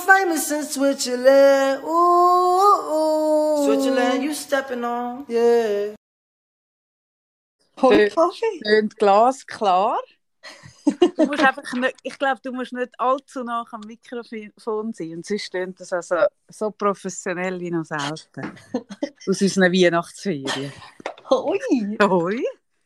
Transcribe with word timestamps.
famous 0.00 0.50
in 0.50 0.64
Switzerland. 0.64 1.84
Ooh, 1.84 2.92
ooh. 2.92 3.64
Switzerland, 3.64 4.22
you 4.22 4.34
stepping 4.34 4.84
on. 4.84 5.24
Yeah. 5.28 5.94
Hol 7.80 8.10
Kaffee. 8.10 8.60
Tönt 8.64 8.96
glasklar. 8.96 9.98
Du 11.16 11.26
musst 11.26 11.42
einfach 11.42 11.72
nicht, 11.74 11.96
ich 12.02 12.18
glaube, 12.18 12.40
du 12.42 12.52
musst 12.52 12.72
nicht 12.72 12.90
allzu 12.98 13.44
nah 13.44 13.64
am 13.70 13.82
Mikrofon 13.82 14.92
sein. 14.92 15.16
Und 15.16 15.26
sonst 15.26 15.50
tönt 15.50 15.78
das 15.80 15.92
also 15.92 16.16
so 16.48 16.70
professionell 16.70 17.60
wie 17.60 17.70
noch 17.70 17.84
selten. 17.84 18.54
Aus 19.28 19.40
unseren 19.40 19.72
Weihnachtsferien. 19.72 20.72
Hoi! 21.28 21.60
Hoi! 22.02 22.42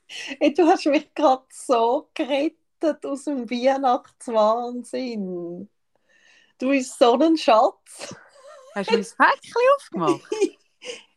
Hey, 0.07 0.53
du 0.53 0.67
hast 0.67 0.85
mich 0.87 1.15
gerade 1.15 1.45
so 1.51 2.11
gerettet 2.13 3.07
aus 3.07 3.25
dem 3.25 3.49
Weihnachtswahnsinn. 3.51 5.71
Du 6.59 6.71
bist 6.71 6.99
so 6.99 7.19
ein 7.19 7.37
Schatz. 7.37 8.15
Hast 8.75 8.91
du 8.91 8.97
mein 8.97 9.05
Päckchen 9.05 9.63
aufgemacht? 9.77 10.23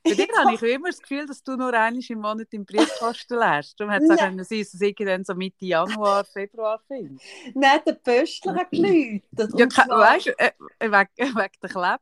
Bei 0.03 0.13
dir 0.13 0.27
habe 0.37 0.53
ich 0.55 0.61
immer 0.61 0.89
das 0.89 1.01
Gefühl, 1.01 1.25
dass 1.25 1.41
du 1.43 1.55
nur 1.57 1.73
einmal 1.73 2.03
im 2.07 2.19
Monat 2.19 2.47
im 2.51 2.63
Briefkasten 2.65 3.37
lernst. 3.37 3.79
Darum 3.79 3.91
hätte 3.91 4.05
es 4.05 4.11
auch 4.11 4.17
sein, 4.17 4.37
dass 4.37 4.51
ich 4.51 4.69
dann 4.97 5.25
so 5.25 5.33
Mitte 5.35 5.65
Januar, 5.65 6.23
Februar 6.33 6.79
finde. 6.87 7.21
Nein, 7.53 7.81
der 7.85 7.93
Pöstler 7.93 8.55
hat 8.55 8.71
geläutet. 8.71 9.23
Ja, 9.55 9.69
zwar... 9.69 9.87
weißt 9.89 10.25
du, 10.27 10.39
äh, 10.39 10.51
äh, 10.79 10.91
wegen, 10.91 11.09
äh, 11.17 11.25
wegen 11.25 11.51
der 11.61 11.69
Kleber. 11.69 11.99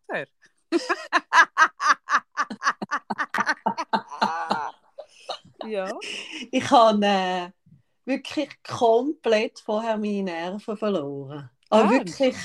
ja. 5.65 5.89
Ich 6.51 6.69
habe 6.69 7.05
äh, 7.05 7.49
wirklich 8.05 8.49
komplett 8.61 9.59
vorher 9.59 9.97
meine 9.97 10.23
Nerven 10.23 10.77
verloren. 10.77 11.49
Aber 11.75 11.91
wirklich, 11.91 12.35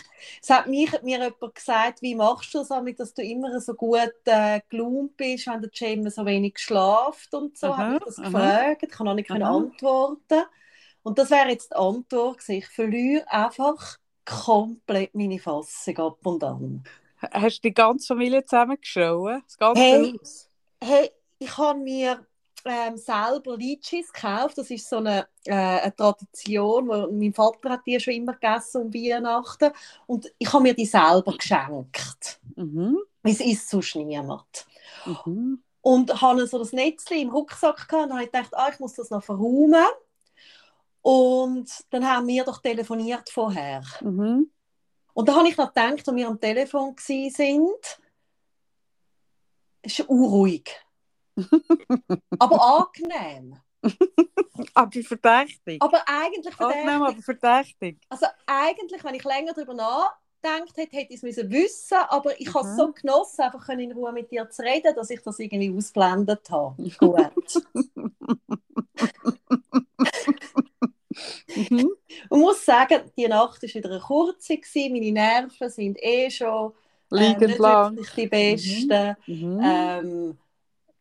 es 0.43 0.51
hat 0.51 0.67
mich, 0.67 0.91
mir 1.03 1.19
jemand 1.19 1.55
gesagt, 1.55 2.03
wie 2.03 2.15
machst 2.15 2.53
du 2.55 2.59
das 2.59 2.69
damit, 2.69 3.01
dass 3.01 3.15
du 3.15 3.23
immer 3.23 3.61
so 3.61 3.75
gut 3.75 4.13
äh, 4.25 4.61
gelaunt 4.69 5.17
bist, 5.17 5.47
wenn 5.47 5.61
der 5.61 5.71
Jim 5.73 6.09
so 6.09 6.25
wenig 6.25 6.59
schlaft 6.59 7.33
und 7.35 7.57
so. 7.57 7.77
Habe 7.77 7.97
ich 7.97 8.05
das 8.05 8.19
aha. 8.19 8.25
gefragt, 8.27 8.83
ich 8.83 8.91
kann 8.91 9.09
auch 9.09 9.15
nicht 9.15 9.31
antworten. 9.31 10.43
Und 11.03 11.19
das 11.19 11.31
wäre 11.31 11.49
jetzt 11.49 11.71
die 11.71 11.77
Antwort 11.77 12.39
gewesen. 12.39 12.53
Ich 12.53 12.69
verliere 12.69 13.31
einfach 13.31 13.97
komplett 14.25 15.15
meine 15.15 15.39
Fassung 15.39 15.99
ab 15.99 16.19
und 16.25 16.45
an. 16.45 16.85
Hast 17.33 17.59
du 17.59 17.69
die 17.69 17.75
ganze 17.75 18.09
Familie 18.09 18.45
zusammengeschaut? 18.45 19.43
Das 19.47 19.59
ganze 19.59 19.83
hey, 19.83 20.19
Haus? 20.19 20.51
Hey, 20.83 21.11
ich 21.39 21.57
habe 21.57 21.79
mir 21.79 22.27
ähm, 22.65 22.97
selber 22.97 23.57
Litschis 23.57 24.13
gekauft. 24.13 24.59
Das 24.59 24.71
ist 24.71 24.89
so 24.89 24.97
eine, 24.97 25.27
äh, 25.45 25.55
eine 25.55 25.95
Tradition, 25.95 26.89
wo 26.89 27.11
mein 27.13 27.33
Vater 27.33 27.71
hat 27.71 27.87
die 27.87 27.99
schon 28.01 28.15
immer 28.15 28.35
gegessen 28.35 28.83
um 28.83 28.95
Weihnachten 28.95 29.73
und 30.07 30.33
ich 30.39 30.53
habe 30.53 30.63
mir 30.63 30.75
die 30.75 30.87
selber 30.87 31.37
geschenkt. 31.37 32.41
Mhm. 32.57 32.99
Es 33.23 33.41
ist 33.41 33.69
sonst 33.69 33.97
niemand. 33.97 34.67
Mhm. 35.05 35.63
Und 35.83 36.21
habe 36.21 36.47
so 36.47 36.59
das 36.59 36.73
Netzchen 36.73 37.19
im 37.19 37.31
Rucksack 37.31 37.89
gehabt 37.89 38.11
und 38.11 38.15
habe 38.15 38.27
gedacht, 38.27 38.51
ah, 38.53 38.69
ich 38.73 38.81
muss 38.81 38.95
das 38.95 39.11
noch 39.11 39.23
verräumen. 39.23 39.87
Und 41.03 41.71
dann 41.91 42.07
haben 42.07 42.27
wir 42.27 42.45
doch 42.45 42.61
telefoniert 42.61 43.31
vorher. 43.31 43.83
Mhm. 44.03 44.51
Und 45.15 45.29
da 45.29 45.37
habe 45.37 45.49
ich 45.49 45.57
noch 45.57 45.69
gedacht, 45.69 46.07
als 46.07 46.17
wir 46.17 46.29
am 46.29 46.41
Telefon 46.41 46.95
waren, 46.95 47.69
ist 49.83 50.01
unruhig. 50.01 50.71
aber 52.39 52.89
angenehm. 52.89 53.57
aber 54.75 55.03
verdächtig. 55.03 55.83
Aber 55.83 56.03
eigentlich 56.07 56.55
verdächtig. 56.55 56.83
Angenehm, 56.83 57.03
aber 57.03 57.23
verdächtig. 57.23 57.99
Also 58.09 58.27
eigentlich, 58.47 59.05
wenn 59.05 59.15
ich 59.15 59.25
länger 59.25 59.53
darüber 59.55 59.75
nachgedacht 59.75 60.77
hätte, 60.77 60.97
hätte 60.97 61.13
ich 61.13 61.17
es 61.17 61.23
müssen 61.23 61.51
wissen 61.51 61.99
aber 62.09 62.41
ich 62.41 62.49
mhm. 62.49 62.55
habe 62.55 62.69
es 62.69 62.77
so 62.77 62.93
genossen, 62.93 63.43
einfach 63.43 63.69
in 63.71 63.93
Ruhe 63.93 64.13
mit 64.13 64.31
dir 64.31 64.49
zu 64.51 64.63
reden, 64.63 64.95
dass 64.95 65.11
ich 65.11 65.23
das 65.23 65.39
irgendwie 65.39 65.75
ausblendet 65.75 66.51
habe. 66.51 66.91
Gut. 66.99 67.63
mhm. 71.71 71.91
Man 72.31 72.41
muss 72.41 72.65
sagen, 72.65 73.03
die 73.17 73.29
Nacht 73.29 73.63
war 73.63 73.69
wieder 73.69 73.91
eine 73.91 74.01
kurze, 74.01 74.59
meine 74.91 75.13
Nerven 75.13 75.71
sind 75.71 76.03
eh 76.03 76.31
schon 76.31 76.73
äh, 77.13 77.37
nicht 77.37 77.59
lang. 77.59 77.99
die 78.17 78.27
besten. 78.27 79.17
Mhm. 79.27 79.57
mhm. 79.57 79.61
Ähm, 79.63 80.39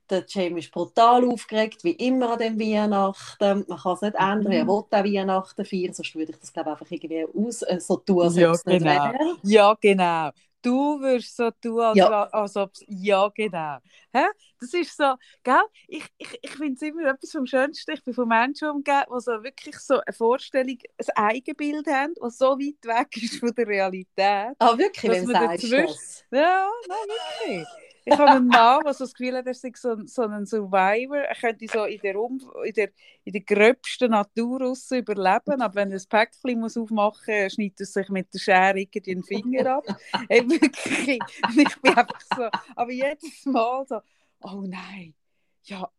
der 0.09 0.25
Jamie 0.27 0.59
ist 0.59 0.71
brutal 0.71 1.25
aufgeregt, 1.25 1.83
wie 1.83 1.91
immer 1.91 2.33
an 2.33 2.39
dem 2.39 2.59
Weihnachten. 2.59 3.65
Man 3.67 3.77
kann 3.77 3.93
es 3.93 4.01
nicht 4.01 4.15
ändern, 4.15 4.51
er 4.51 4.63
mhm. 4.63 4.67
will 4.67 4.75
auch 4.75 4.91
Weihnachten 4.91 5.65
feiern, 5.65 5.93
sonst 5.93 6.15
würde 6.15 6.31
ich 6.31 6.39
das 6.39 6.53
glaube 6.53 6.71
einfach 6.71 6.89
irgendwie 6.89 7.25
aus, 7.33 7.61
äh, 7.63 7.79
so 7.79 7.97
tun, 7.97 8.23
als 8.23 8.35
ja, 8.35 8.51
es 8.51 8.63
genau. 8.63 9.11
Ja, 9.43 9.77
genau. 9.79 10.31
Du 10.61 10.99
wirst 10.99 11.37
so 11.37 11.49
tun, 11.51 11.79
als, 11.79 11.97
ja. 11.97 12.23
als 12.23 12.55
ob 12.57 12.71
ja, 12.87 13.29
genau. 13.33 13.77
Hä? 14.13 14.25
Das 14.59 14.73
ist 14.73 14.97
so, 14.97 15.15
gell? 15.41 15.61
Ich, 15.87 16.03
ich, 16.17 16.37
ich 16.41 16.51
finde 16.51 16.73
es 16.73 16.81
immer 16.81 17.09
etwas 17.11 17.31
vom 17.31 17.45
Schönsten. 17.45 17.91
Ich 17.91 18.03
bin 18.03 18.13
von 18.13 18.27
Menschen 18.27 18.69
umgeben, 18.69 19.05
die 19.07 19.21
so 19.21 19.31
wirklich 19.41 19.79
so 19.79 20.01
eine 20.01 20.13
Vorstellung, 20.13 20.77
ein 20.97 21.15
Eigenbild 21.15 21.87
haben, 21.87 22.13
das 22.19 22.37
so 22.37 22.57
weit 22.59 22.83
weg 22.83 23.23
ist 23.23 23.39
von 23.39 23.53
der 23.55 23.67
Realität. 23.67 24.55
Ah, 24.59 24.77
wirklich? 24.77 25.11
Wenn 25.11 25.25
du 25.27 25.31
das? 25.31 26.25
Ja, 26.29 26.67
nein, 26.87 27.07
wirklich. 27.07 27.88
Ich 28.05 28.17
habe 28.17 28.31
einen 28.31 28.47
Mann, 28.47 28.83
der 28.83 28.93
so 28.93 29.03
das 29.03 29.13
Gefühl 29.13 29.37
hat, 29.37 29.45
er 29.45 29.53
sei 29.53 29.71
so, 29.75 29.95
so 30.05 30.23
ein 30.23 30.45
Survivor. 30.45 31.17
Er 31.17 31.35
könnte 31.35 31.65
so 31.71 31.85
in 31.85 31.99
der, 31.99 32.19
um 32.19 32.39
in 32.63 32.73
der, 32.73 32.89
in 33.23 33.33
der 33.33 33.41
gröbsten 33.41 34.11
Natur 34.11 34.61
raus 34.61 34.89
überleben, 34.91 35.61
aber 35.61 35.75
wenn 35.75 35.91
er 35.91 35.99
ein 35.99 36.09
Päckchen 36.09 36.59
muss 36.59 36.77
aufmachen 36.77 37.43
muss, 37.43 37.53
schneidet 37.53 37.79
er 37.81 37.85
sich 37.85 38.09
mit 38.09 38.33
der 38.33 38.39
Schere 38.39 38.85
den 38.85 39.23
Finger 39.23 39.75
ab. 39.77 39.85
wirklich, 40.29 41.19
ich 41.57 41.81
bin 41.81 41.97
einfach 41.97 42.21
so, 42.35 42.49
aber 42.75 42.91
jedes 42.91 43.45
Mal 43.45 43.85
so, 43.87 44.01
oh 44.41 44.63
nein, 44.65 45.13
ja, 45.63 45.89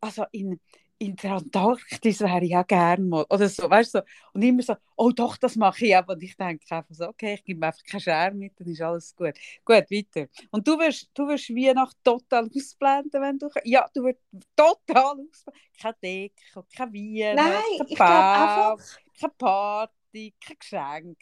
also 0.00 0.26
in, 0.32 0.60
in 0.98 1.16
der 1.16 1.32
Antarktis 1.32 2.20
wäre 2.20 2.44
ich 2.44 2.56
auch 2.56 2.66
gerne 2.66 3.04
mal. 3.04 3.26
Oder 3.28 3.48
so, 3.48 3.68
weißt 3.68 3.94
du, 3.94 3.98
so. 3.98 4.04
Und 4.32 4.42
immer 4.42 4.62
so, 4.62 4.74
oh 4.96 5.10
doch, 5.10 5.36
das 5.36 5.56
mache 5.56 5.86
ich 5.86 5.96
auch. 5.96 6.06
Und 6.08 6.22
ich 6.22 6.36
denke 6.36 6.64
einfach 6.70 6.94
so, 6.94 7.08
okay, 7.08 7.34
ich 7.34 7.44
gebe 7.44 7.66
einfach 7.66 7.82
keinen 7.84 8.00
Scherm 8.00 8.38
mit, 8.38 8.58
dann 8.58 8.68
ist 8.68 8.80
alles 8.80 9.14
gut. 9.14 9.34
Gut, 9.64 9.90
weiter. 9.90 10.28
Und 10.50 10.66
du 10.66 10.78
wirst, 10.78 11.10
du 11.14 11.26
wirst 11.28 11.50
Weihnachten 11.50 11.98
total 12.04 12.48
ausblenden, 12.54 13.20
wenn 13.20 13.38
du, 13.38 13.48
ja, 13.64 13.86
du 13.92 14.04
wirst 14.04 14.20
total 14.54 15.18
ausblenden. 15.18 15.60
Keine 15.80 15.96
Deko, 16.02 16.64
kein 16.74 16.92
Weihnachten, 16.92 17.36
Nein, 17.36 17.78
kein 17.78 17.86
ich 17.88 17.98
Baum, 17.98 18.08
einfach... 18.08 18.98
keine 19.20 19.32
Party, 19.36 20.34
kein 20.40 20.56
Geschenk. 20.58 21.18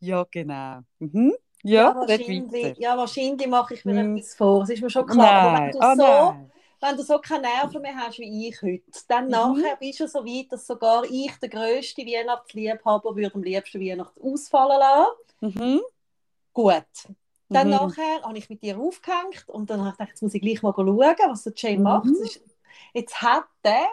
Ja, 0.00 0.26
genau. 0.30 0.80
Mhm. 0.98 1.34
Ja, 1.64 1.90
ja, 1.90 1.94
wahrscheinlich, 1.94 2.78
ja, 2.78 2.96
wahrscheinlich 2.96 3.48
mache 3.48 3.74
ich 3.74 3.84
mir 3.84 4.00
hm. 4.00 4.16
etwas 4.16 4.34
vor. 4.34 4.60
Das 4.60 4.70
ist 4.70 4.82
mir 4.82 4.90
schon 4.90 5.06
klar. 5.06 5.60
Nein. 5.60 5.76
Aber 5.78 5.90
wenn 5.90 5.98
du 5.98 6.04
oh, 6.04 6.06
so 6.06 6.32
nein 6.32 6.52
wenn 6.82 6.96
du 6.96 7.04
so 7.04 7.18
keine 7.18 7.42
Nerven 7.42 7.80
mehr 7.80 7.96
hast 7.96 8.18
wie 8.18 8.48
ich 8.48 8.60
heute, 8.60 8.82
dann 9.06 9.26
mhm. 9.26 9.30
nachher 9.30 9.76
bist 9.76 10.00
du 10.00 10.08
so 10.08 10.24
weit, 10.24 10.50
dass 10.50 10.66
sogar 10.66 11.04
ich, 11.04 11.32
der 11.40 11.48
grösste 11.48 12.02
Weihnachtsliebhaber, 12.02 13.14
würde 13.14 13.34
am 13.34 13.42
liebsten 13.42 13.80
Weihnachten 13.80 14.20
ausfallen 14.20 14.80
lassen. 14.80 15.58
Mhm. 15.58 15.80
Gut. 16.52 16.84
Dann 17.48 17.68
mhm. 17.68 17.74
nachher 17.74 18.22
habe 18.22 18.36
ich 18.36 18.50
mit 18.50 18.62
dir 18.62 18.78
aufgehängt 18.78 19.44
und 19.46 19.70
dann 19.70 19.80
habe 19.80 19.90
ich 19.90 19.96
gedacht, 19.96 20.08
jetzt 20.10 20.22
muss 20.22 20.34
ich 20.34 20.42
gleich 20.42 20.62
mal 20.62 20.74
schauen, 20.74 21.30
was 21.30 21.44
der 21.44 21.52
Jane 21.54 21.76
mhm. 21.78 21.82
macht. 21.82 22.40
Jetzt 22.94 23.22
hat 23.22 23.46
er 23.62 23.88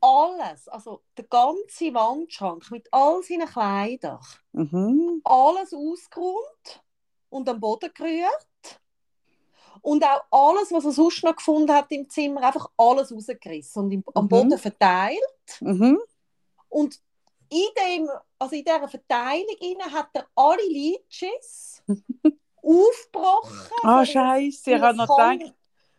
alles, 0.00 0.68
also 0.68 1.02
der 1.16 1.24
ganze 1.24 1.94
Wandschrank 1.94 2.70
mit 2.70 2.88
all 2.92 3.22
seinen 3.22 3.46
Kleidern, 3.48 4.20
mhm. 4.52 5.20
alles 5.24 5.72
ausgeräumt 5.72 6.82
und 7.30 7.48
am 7.48 7.60
Boden 7.60 7.90
gerührt 7.94 8.48
und 9.82 10.04
auch 10.04 10.22
alles, 10.30 10.72
was 10.72 10.84
er 10.84 10.92
sonst 10.92 11.24
noch 11.24 11.36
gefunden 11.36 11.72
hat 11.72 11.90
im 11.90 12.08
Zimmer, 12.08 12.42
einfach 12.42 12.70
alles 12.76 13.12
rausgerissen 13.12 13.84
und 13.84 13.92
im, 13.92 14.04
am 14.14 14.24
mhm. 14.24 14.28
Boden 14.28 14.58
verteilt. 14.58 15.18
Mhm. 15.60 15.98
Und 16.68 17.00
in, 17.50 17.66
dem, 17.76 18.10
also 18.38 18.54
in 18.54 18.64
dieser 18.64 18.88
Verteilung 18.88 19.92
hat 19.92 20.08
er 20.12 20.26
alle 20.34 20.66
Leeches 20.68 21.82
aufgebrochen. 22.62 23.72
Ah, 23.82 24.02
oh, 24.02 24.04
Scheiße, 24.04 24.72
ich 24.72 24.80
habe 24.80 24.96
noch 24.96 25.08
gedacht, 25.08 25.54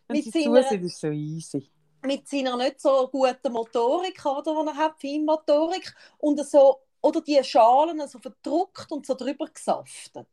wenn 0.07 0.21
sie 0.21 0.31
zu 0.31 0.41
sind, 0.41 0.83
ist 0.83 0.99
so 0.99 1.07
easy. 1.07 1.69
Mit 2.03 2.27
seiner 2.27 2.55
nicht 2.55 2.79
so 2.79 3.09
guten 3.11 3.51
Motorik, 3.51 4.25
oder, 4.25 4.63
die 4.63 4.69
er 4.69 4.75
hat, 4.75 5.01
Feinmotorik, 5.01 5.93
und 6.19 6.39
so 6.45 6.79
oder 7.01 7.21
die 7.21 7.41
Schalen 7.43 8.07
so 8.07 8.19
verdruckt 8.19 8.91
und 8.91 9.05
so 9.05 9.13
drüber 9.15 9.47
gesaftet. 9.47 10.27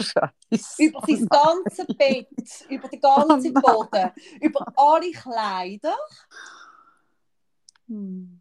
Scheiße. 0.00 0.82
Über 0.82 1.00
das 1.00 1.28
ganze 1.28 1.84
Bett, 1.94 2.28
über 2.68 2.88
den 2.88 3.00
ganzen 3.00 3.56
Oh 3.56 3.60
Boden, 3.60 4.12
über 4.40 4.66
alle 4.76 5.10
Kleider, 5.12 5.96
Hm. 7.86 8.40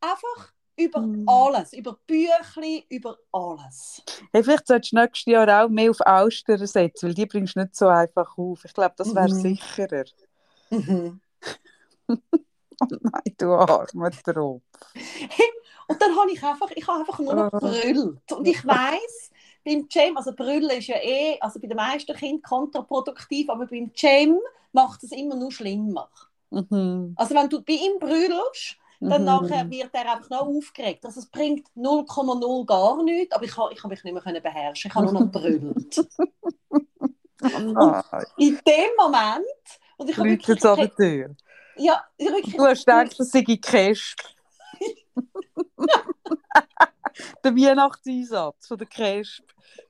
einfach 0.00 0.52
über 0.76 1.00
Hm. 1.00 1.24
alles, 1.28 1.72
über 1.72 1.98
Büchli, 2.06 2.86
über 2.88 3.18
alles. 3.32 4.00
Hey, 4.32 4.44
vielleicht 4.44 4.68
solltest 4.68 4.92
du 4.92 4.96
nächstes 4.96 5.32
Jahr 5.32 5.64
auch 5.64 5.68
mehr 5.68 5.90
auf 5.90 6.00
Austern 6.00 6.64
setzen, 6.64 7.08
weil 7.08 7.14
die 7.14 7.26
bringst 7.26 7.56
du 7.56 7.60
nicht 7.60 7.74
so 7.74 7.88
einfach 7.88 8.38
auf. 8.38 8.64
Ich 8.64 8.72
glaube, 8.72 8.94
das 8.96 9.12
wäre 9.12 9.28
Mhm. 9.28 9.34
sicherer. 9.34 10.04
Mhm. 10.70 11.20
Oh 12.80 12.96
nein, 13.00 13.34
du 13.36 13.52
armer 13.54 14.10
Tropf. 14.12 14.62
Und 15.88 16.00
dann 16.02 16.16
habe 16.16 16.30
ich 16.30 16.42
einfach, 16.42 16.70
ich 16.70 16.86
habe 16.86 17.00
einfach 17.00 17.18
nur 17.18 17.34
noch 17.34 17.52
Ah. 17.52 17.58
brüllt. 17.58 18.32
Und 18.32 18.46
ich 18.46 18.64
weiss, 18.66 19.30
beim 19.64 19.86
Jam, 19.90 20.16
also 20.16 20.32
Brüllen 20.32 20.70
ist 20.70 20.86
ja 20.86 20.96
eh, 21.02 21.38
also 21.40 21.58
bei 21.60 21.66
den 21.66 21.76
meisten 21.76 22.14
Kindern 22.14 22.42
kontraproduktiv, 22.42 23.48
aber 23.50 23.66
beim 23.66 23.90
Jam 23.94 24.38
macht 24.72 25.02
es 25.02 25.12
immer 25.12 25.34
nur 25.34 25.50
schlimmer. 25.50 26.08
Mhm. 26.50 27.14
Also 27.16 27.34
wenn 27.34 27.48
du 27.48 27.60
bei 27.62 27.72
ihm 27.74 27.98
brüllst, 27.98 28.76
dann 29.00 29.20
Mhm. 29.22 29.26
nachher 29.26 29.70
wird 29.70 29.90
er 29.92 30.12
einfach 30.12 30.28
noch 30.30 30.42
aufgeregt. 30.46 31.04
Also 31.04 31.20
es 31.20 31.26
bringt 31.26 31.68
0,0 31.76 32.64
gar 32.66 33.02
nichts, 33.02 33.34
aber 33.34 33.44
ich 33.44 33.56
habe 33.56 33.72
ich 33.72 33.82
ha 33.82 33.88
mich 33.88 34.02
nicht 34.04 34.12
mehr 34.12 34.22
können 34.22 34.42
beherrschen. 34.42 34.90
Ich 34.90 34.94
habe 34.94 35.06
nur 35.12 35.24
noch 35.24 35.30
brüllt. 35.32 36.06
Oh 37.40 37.58
nein. 37.60 38.02
In 38.36 38.58
dem 38.66 38.90
Moment, 38.98 39.44
und 39.96 40.10
ich 40.10 40.16
habe 40.16 40.28
wirklich, 40.28 40.48
jetzt 40.48 40.66
an 40.66 40.76
der 40.76 40.92
Tür. 40.92 41.36
ja, 41.76 42.02
ich 42.16 42.28
wirklich, 42.28 42.56
Du 42.56 42.64
hast 42.64 42.84
gedacht, 42.84 43.14
das 43.16 43.30
sei 43.30 43.42
Kesp. 43.42 44.18
der 47.44 47.56
Weihnachtseinsatz 47.56 48.66
von 48.66 48.78
der 48.78 48.86
Kesp. 48.86 49.44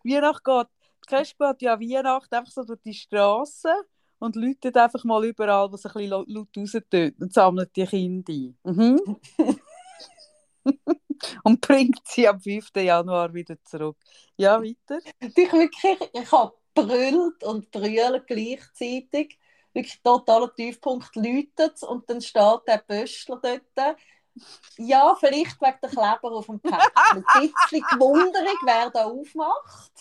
Weihnacht 0.04 0.44
geht, 0.44 0.66
die 1.04 1.08
Kesp 1.14 1.38
geht 1.38 1.62
ja 1.62 1.80
Weihnacht 1.80 2.32
einfach 2.32 2.52
so 2.52 2.64
durch 2.64 2.80
die 2.82 2.94
Straße 2.94 3.72
und 4.19 4.36
läutet 4.36 4.76
einfach 4.76 5.04
mal 5.04 5.25
überall, 5.25 5.72
was 5.72 5.86
ein 5.86 5.92
bisschen 5.92 6.10
laut 6.10 6.28
laut 6.28 6.48
raustönt 6.56 7.20
und 7.20 7.32
sammelt 7.32 7.75
die 7.76 7.86
Kinder 7.86 8.32
ein. 8.32 8.58
Mhm. 8.64 9.16
und 11.44 11.60
bringt 11.60 12.00
sie 12.04 12.28
am 12.28 12.40
5. 12.40 12.70
Januar 12.76 13.32
wieder 13.32 13.62
zurück. 13.64 13.96
Ja, 14.36 14.60
weiter. 14.60 15.00
ich 15.20 15.52
wirklich, 15.52 15.98
ich 16.12 16.32
habe 16.32 16.52
brüllt 16.75 17.42
und 17.44 17.70
brüllt 17.70 18.26
gleichzeitig. 18.26 19.38
Wirklich 19.72 20.00
totaler 20.02 20.54
Tiefpunkt 20.54 21.14
läutet 21.14 21.82
und 21.82 22.08
dann 22.08 22.20
steht 22.20 22.60
der 22.66 22.82
Böschler 22.86 23.40
dort. 23.42 23.96
Ja, 24.76 25.17
vielleicht 25.19 25.61
wegen 25.61 25.79
der 25.82 25.90
Kleber 25.90 26.32
auf 26.32 26.46
dem 26.46 26.61
Päckchen. 26.61 27.25
Ein 27.26 27.52
bisschen 27.52 27.85
gewunderig, 27.90 28.56
wer 28.64 28.90
da 28.90 29.05
aufmacht. 29.05 29.93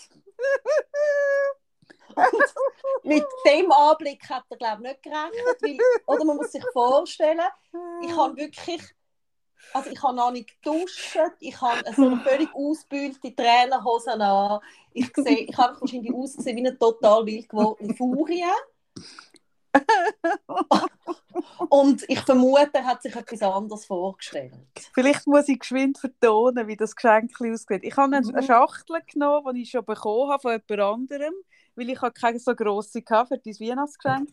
Und 2.14 3.04
mit 3.04 3.24
dem 3.46 3.70
Anblick 3.70 4.28
hat 4.28 4.44
er, 4.50 4.56
glaube 4.56 4.82
ich, 4.82 4.88
nicht 4.88 5.02
gerechnet. 5.02 5.62
Weil, 5.62 5.78
oder 6.06 6.24
man 6.24 6.36
muss 6.36 6.52
sich 6.52 6.64
vorstellen, 6.72 7.40
ich 8.02 8.16
habe 8.16 8.36
wirklich, 8.36 8.82
also 9.72 9.90
ich 9.90 10.02
habe 10.02 10.16
noch 10.16 10.30
nicht 10.30 10.60
geduscht, 10.62 11.18
ich 11.40 11.60
habe 11.60 11.82
so 11.94 12.06
eine 12.06 12.20
völlig 12.20 12.52
ausgebühlte 12.54 13.34
Trainerhose 13.34 14.12
an. 14.12 14.60
Ich, 14.92 15.10
sehe, 15.14 15.40
ich 15.40 15.56
habe 15.56 15.80
wahrscheinlich 15.80 16.12
ausgesehen 16.12 16.56
wie 16.56 16.66
eine 16.66 16.78
total 16.78 17.26
wild 17.26 17.48
gewordene 17.48 17.94
Furie. 17.94 18.44
Und 21.70 22.04
ich 22.08 22.20
vermute, 22.20 22.70
er 22.74 22.84
hat 22.84 23.02
sich 23.02 23.14
etwas 23.14 23.42
anderes 23.42 23.84
vorgestellt. 23.86 24.52
Vielleicht 24.92 25.26
muss 25.26 25.48
ich 25.48 25.58
geschwind 25.60 25.98
vertonen, 25.98 26.66
wie 26.66 26.76
das 26.76 26.96
Geschenk 26.96 27.32
aussieht. 27.40 27.82
Ich 27.84 27.96
habe 27.96 28.16
eine 28.16 28.26
Mhm. 28.26 28.42
Schachtel 28.42 29.00
genommen, 29.12 29.54
die 29.54 29.62
ich 29.62 29.70
schon 29.70 29.84
bekommen 29.84 30.30
habe 30.30 30.42
von 30.42 30.52
jemand 30.52 30.80
anderem, 30.80 31.34
weil 31.78 31.90
ich 31.90 32.02
habe 32.02 32.12
keine 32.12 32.38
so 32.38 32.54
grosse 32.54 33.02
hatte 33.08 33.28
für 33.28 33.38
dein 33.38 33.68
Weihnachtsgeschenk. 33.68 34.30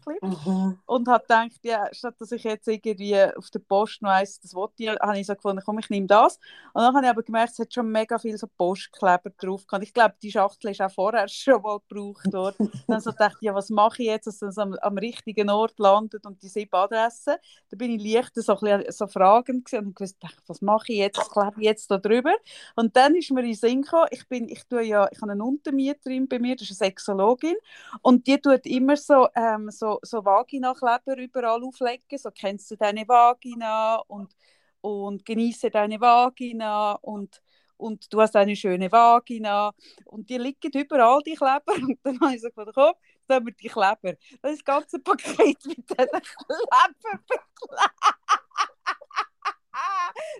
Und 0.86 1.07
habe 1.07 1.21
gedacht, 1.21 1.59
ja, 1.63 1.88
statt 1.92 2.15
dass 2.19 2.31
ich 2.31 2.44
jetzt 2.44 2.68
irgendwie 2.68 3.21
auf 3.21 3.50
der 3.51 3.59
Post 3.59 4.01
noch 4.01 4.09
eins, 4.09 4.39
das 4.39 4.53
wollte 4.56 4.74
ich, 4.83 4.89
habe 4.89 5.19
ich 5.19 5.27
so 5.27 5.36
gefunden, 5.36 5.62
komm, 5.63 5.80
ich 5.80 5.89
nehme 5.89 6.07
das. 6.07 6.38
Und 6.74 6.81
dann 6.81 6.95
habe 6.95 7.06
ich 7.06 7.09
aber 7.09 7.24
gemerkt, 7.24 7.53
es 7.53 7.59
hat 7.59 7.74
schon 7.74 7.92
mega 7.92 8.18
viel 8.18 8.38
so 8.38 8.47
Postkleber 8.47 9.30
drauf 9.38 9.68
gehabt. 9.68 9.83
Ich 9.83 9.94
glaube, 9.94 10.15
die 10.21 10.31
Schachtel 10.31 10.71
ist 10.71 10.81
auch 10.81 10.92
vorher 10.92 11.27
schon 11.27 11.62
mal 11.62 11.80
gebraucht 11.88 12.33
worden. 12.33 12.71
dann 12.88 13.01
so 13.01 13.12
dachte 13.12 13.38
ich, 13.42 13.45
ja, 13.45 13.53
was 13.53 13.69
mache 13.69 14.01
ich 14.01 14.07
jetzt, 14.07 14.27
dass 14.27 14.42
es 14.42 14.57
am, 14.57 14.74
am 14.81 14.97
richtigen 14.97 15.50
Ort 15.50 15.77
landet 15.77 16.25
und 16.25 16.42
die 16.42 16.47
sieben 16.47 16.74
Adressen. 16.74 17.36
Da 17.69 17.77
bin 17.77 17.92
ich 17.92 18.13
leicht 18.13 18.31
so, 18.36 18.53
ein 18.53 18.59
bisschen, 18.59 18.92
so 18.92 19.07
fragend 19.07 19.65
gewesen 19.65 19.88
und 19.88 20.00
dachte, 20.00 20.42
was 20.47 20.62
mache 20.62 20.92
ich 20.94 20.97
jetzt, 20.97 21.18
was 21.18 21.30
klebe 21.30 21.53
ich 21.57 21.65
jetzt 21.65 21.92
da 21.92 21.97
drüber? 21.97 22.33
Und 22.75 22.95
dann 22.95 23.15
ist 23.15 23.31
mir 23.31 23.42
in 23.42 23.47
den 23.47 23.56
Sinn 23.56 23.81
gekommen, 23.83 24.07
ich, 24.12 24.27
bin, 24.27 24.50
ich, 24.50 24.63
tue 24.68 24.83
ja, 24.83 25.07
ich 25.12 25.21
habe 25.21 25.31
eine 25.31 25.44
Untermieterin 25.44 26.27
bei 26.27 26.39
mir, 26.39 26.56
das 26.56 26.69
ist 26.69 26.81
eine 26.81 26.89
Sexologin, 27.36 27.56
und 28.02 28.28
die 28.28 28.40
tut 28.40 28.66
immer 28.66 28.98
so, 28.98 29.28
ähm, 29.36 29.70
so, 29.72 30.00
so 30.02 30.24
Vagina-Kleber 30.24 31.18
überall 31.18 31.64
auflegen, 31.64 32.18
so 32.18 32.30
kennst 32.32 32.72
du 32.72 32.76
deine 32.76 33.08
Vagina? 33.08 33.98
Und, 34.08 34.36
und 34.82 35.26
genieße 35.26 35.70
deine 35.70 36.00
Vagina? 36.00 36.94
Und, 37.02 37.42
und 37.78 38.12
du 38.14 38.22
hast 38.22 38.36
eine 38.36 38.56
schöne 38.56 38.92
Vagina? 38.92 39.74
Und 40.06 40.30
die 40.30 40.38
liegen 40.38 40.72
überall, 40.74 41.22
die 41.26 41.36
Kleber, 41.36 41.64
und 41.82 42.00
dann 42.04 42.20
habe 42.20 42.36
ich 42.36 42.42
so 42.42 42.50
gedacht, 42.50 42.76
komm, 42.76 42.94
dann 43.28 43.38
haben 43.38 43.46
wir 43.48 43.54
die 43.54 43.68
Kleber. 43.68 44.14
Das 44.42 44.52
ist 44.52 44.60
das 44.60 44.66
ganze 44.66 45.00
Paket 45.00 45.66
mit 45.66 45.78
diesen 45.78 45.86
Kleber 45.86 46.22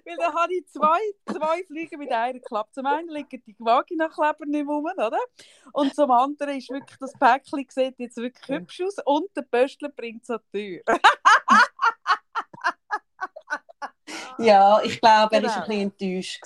Weil 0.06 0.18
da 0.18 0.34
habe 0.34 0.54
ich 0.54 0.68
zwei, 0.68 1.00
zwei 1.32 1.64
Fliegen 1.66 2.00
mit 2.00 2.12
einer 2.12 2.40
Klappe. 2.40 2.72
Zum 2.72 2.86
einen 2.86 3.10
liegen 3.10 3.42
die 3.46 3.56
Vagina-Kleber 3.60 4.46
nicht 4.46 4.68
rum, 4.68 4.86
oder? 4.86 5.20
Und 5.74 5.94
zum 5.96 6.12
anderen 6.12 6.58
ist 6.58 6.70
wirklich, 6.70 6.98
das 7.00 7.14
Päckchen 7.18 7.66
sieht 7.70 8.00
jetzt 8.00 8.18
wirklich 8.18 8.48
hübsch 8.48 8.82
aus 8.82 8.96
und 9.06 9.30
der 9.36 9.42
Pöstler 9.44 9.90
bringt 9.90 10.24
es 10.24 10.30
an 10.30 10.40
die 10.54 10.82
Tür. 10.88 11.00
Ja, 14.38 14.82
ich 14.84 15.00
glaube, 15.02 15.36
er 15.36 15.44
war 15.44 15.52
Genau. 15.52 15.64
ein 15.64 15.68
bisschen 15.68 15.82
enttäuscht. 15.82 16.42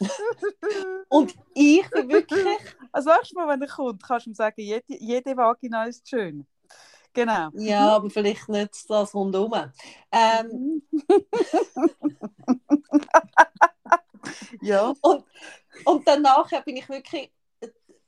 Und 1.08 1.34
ich 1.54 1.88
bin 1.90 2.08
wirklich, 2.08 2.58
Also 2.92 3.10
nächstes 3.10 3.32
Mal, 3.34 3.48
wenn 3.48 3.62
er 3.62 3.68
kommt, 3.68 4.02
kannst 4.02 4.26
du 4.26 4.30
ihm 4.30 4.34
sagen, 4.34 4.60
jede, 4.60 4.82
jede 4.88 5.36
Vagina 5.36 5.84
ist 5.84 6.08
schön. 6.08 6.46
Genau. 7.14 7.48
ja, 7.54 7.96
aber 7.96 8.08
vielleicht 8.10 8.48
nicht 8.48 8.88
das 8.88 9.14
rundherum. 9.14 9.52
Ähm, 10.10 10.82
Ja. 14.60 14.94
und 15.84 16.06
dann 16.06 16.22
nachher 16.22 16.62
bin 16.62 16.76
ich 16.76 16.88
wirklich, 16.88 17.32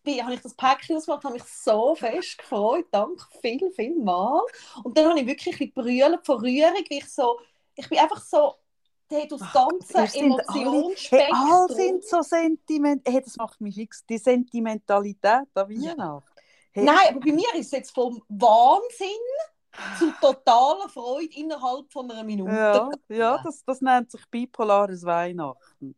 bin, 0.03 0.23
habe 0.23 0.35
ich 0.35 0.41
das 0.41 0.55
Päckchen 0.55 0.97
ausgemacht, 0.97 1.25
habe 1.25 1.35
mich 1.35 1.45
so 1.45 1.95
fest 1.95 2.39
gefreut. 2.39 2.87
Danke 2.91 3.25
viel, 3.41 3.71
viel 3.73 3.99
mal. 3.99 4.41
Und 4.85 4.97
dann 4.97 5.09
habe 5.09 5.21
ich 5.21 5.27
wirklich 5.27 5.61
ein 5.61 5.73
bisschen 5.73 6.19
vor 6.23 6.41
Rührung, 6.43 6.85
wie 6.89 6.99
ich 6.99 7.09
so, 7.09 7.41
ich 7.75 7.89
bin 7.89 7.99
einfach 7.99 8.23
so, 8.23 8.55
hat 9.13 9.31
das 9.31 9.53
ganze 9.53 10.07
sind 10.07 10.33
alle- 10.33 10.45
Hey, 10.49 10.63
Emotionsspektrum. 10.63 11.53
alle 11.53 11.75
sind 11.75 12.05
so 12.05 12.23
sentiment. 12.23 13.03
Hey, 13.07 13.23
das 13.23 13.37
macht 13.37 13.61
mich 13.61 13.75
fix. 13.77 14.05
Die 14.07 14.19
Sentimentalität 14.19 15.25
an 15.55 15.69
Weihnachten. 15.69 16.23
Hey, 16.75 16.85
Nein, 16.85 17.09
aber 17.11 17.21
bei 17.21 17.33
mir 17.33 17.47
ist 17.55 17.67
es 17.67 17.71
jetzt 17.71 17.95
vom 17.95 18.21
Wahnsinn 18.29 19.09
zu 19.99 20.13
totaler 20.21 20.89
Freude 20.89 21.35
innerhalb 21.37 21.91
von 21.93 22.11
einer 22.11 22.25
Minute. 22.25 22.51
Ja, 22.51 22.91
ja 23.09 23.41
das, 23.43 23.65
das 23.65 23.81
nennt 23.81 24.11
sich 24.11 24.23
bipolares 24.31 25.05
Weihnachten. 25.05 25.95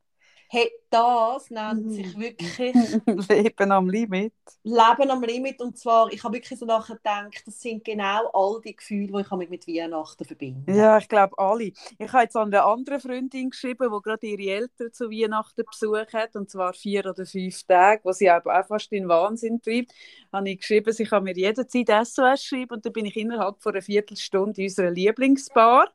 Hey, 0.48 0.70
das 0.90 1.50
nennt 1.50 1.86
Mhm. 1.86 1.90
sich 1.90 2.16
wirklich 2.18 2.98
Leben 3.28 3.72
am 3.72 3.88
Limit. 3.88 4.32
Leben 4.64 5.10
am 5.10 5.22
Limit. 5.22 5.62
Und 5.62 5.78
zwar, 5.78 6.12
ich 6.12 6.22
habe 6.24 6.34
wirklich 6.34 6.58
so 6.58 6.66
nachher 6.66 6.96
gedacht, 6.96 7.42
das 7.46 7.60
sind 7.60 7.84
genau 7.84 8.28
all 8.32 8.60
die 8.60 8.76
Gefühle, 8.76 9.06
die 9.12 9.20
ich 9.20 9.30
mit, 9.30 9.50
mit 9.50 9.66
Weihnachten 9.66 10.24
verbinde. 10.26 10.68
Ja, 10.68 10.98
ich 10.98 11.08
glaube 11.08 11.38
alle. 11.38 11.72
Ich 11.98 12.12
habe 12.12 12.24
jetzt 12.24 12.34
an 12.36 12.48
eine 12.48 12.64
andere 12.64 12.98
Freundin 12.98 13.50
geschrieben, 13.50 13.88
die 13.92 14.02
gerade 14.02 14.26
ihre 14.26 14.50
Eltern 14.52 14.92
zu 14.92 15.10
Weihnachten 15.10 15.64
besucht 15.64 16.12
hat, 16.12 16.34
und 16.34 16.50
zwar 16.50 16.72
vier 16.74 17.06
oder 17.06 17.24
fünf 17.24 17.62
Tage, 17.64 18.00
wo 18.04 18.10
sie 18.10 18.28
aber 18.28 18.58
auch 18.60 18.66
fast 18.66 18.90
in 18.92 19.08
Wahnsinn 19.08 19.62
treibt. 19.62 19.92
Habe 20.32 20.50
ich 20.50 20.58
geschrieben, 20.58 20.92
sie 20.92 21.04
kann 21.04 21.22
mir 21.22 21.34
jederzeit 21.36 21.88
SOS 21.88 22.42
schreiben 22.42 22.74
und 22.74 22.84
dann 22.84 22.92
bin 22.92 23.06
ich 23.06 23.16
innerhalb 23.16 23.62
von 23.62 23.74
einer 23.74 23.82
Viertelstunde 23.82 24.60
in 24.60 24.66
unserer 24.66 24.90
Lieblingsbar. 24.90 25.88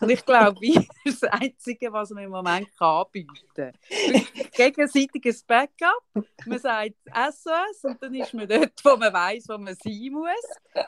Und 0.00 0.10
ich 0.10 0.24
glaube, 0.24 0.60
Wein 0.62 0.88
ist 1.04 1.22
das 1.22 1.32
Einzige, 1.32 1.92
was 1.92 2.10
man 2.10 2.24
im 2.24 2.30
Moment 2.30 2.70
anbieten 2.78 3.38
kann. 3.54 3.72
Gegenseitiges 4.52 5.42
Backup. 5.42 6.02
Man 6.46 6.58
sagt 6.58 6.96
SOS 7.06 7.84
und 7.84 8.02
dann 8.02 8.14
ist 8.14 8.34
man 8.34 8.48
dort, 8.48 8.72
wo 8.84 8.96
man 8.96 9.12
weiß, 9.12 9.48
wo 9.48 9.58
man 9.58 9.74
sein 9.74 10.12
muss. 10.12 10.84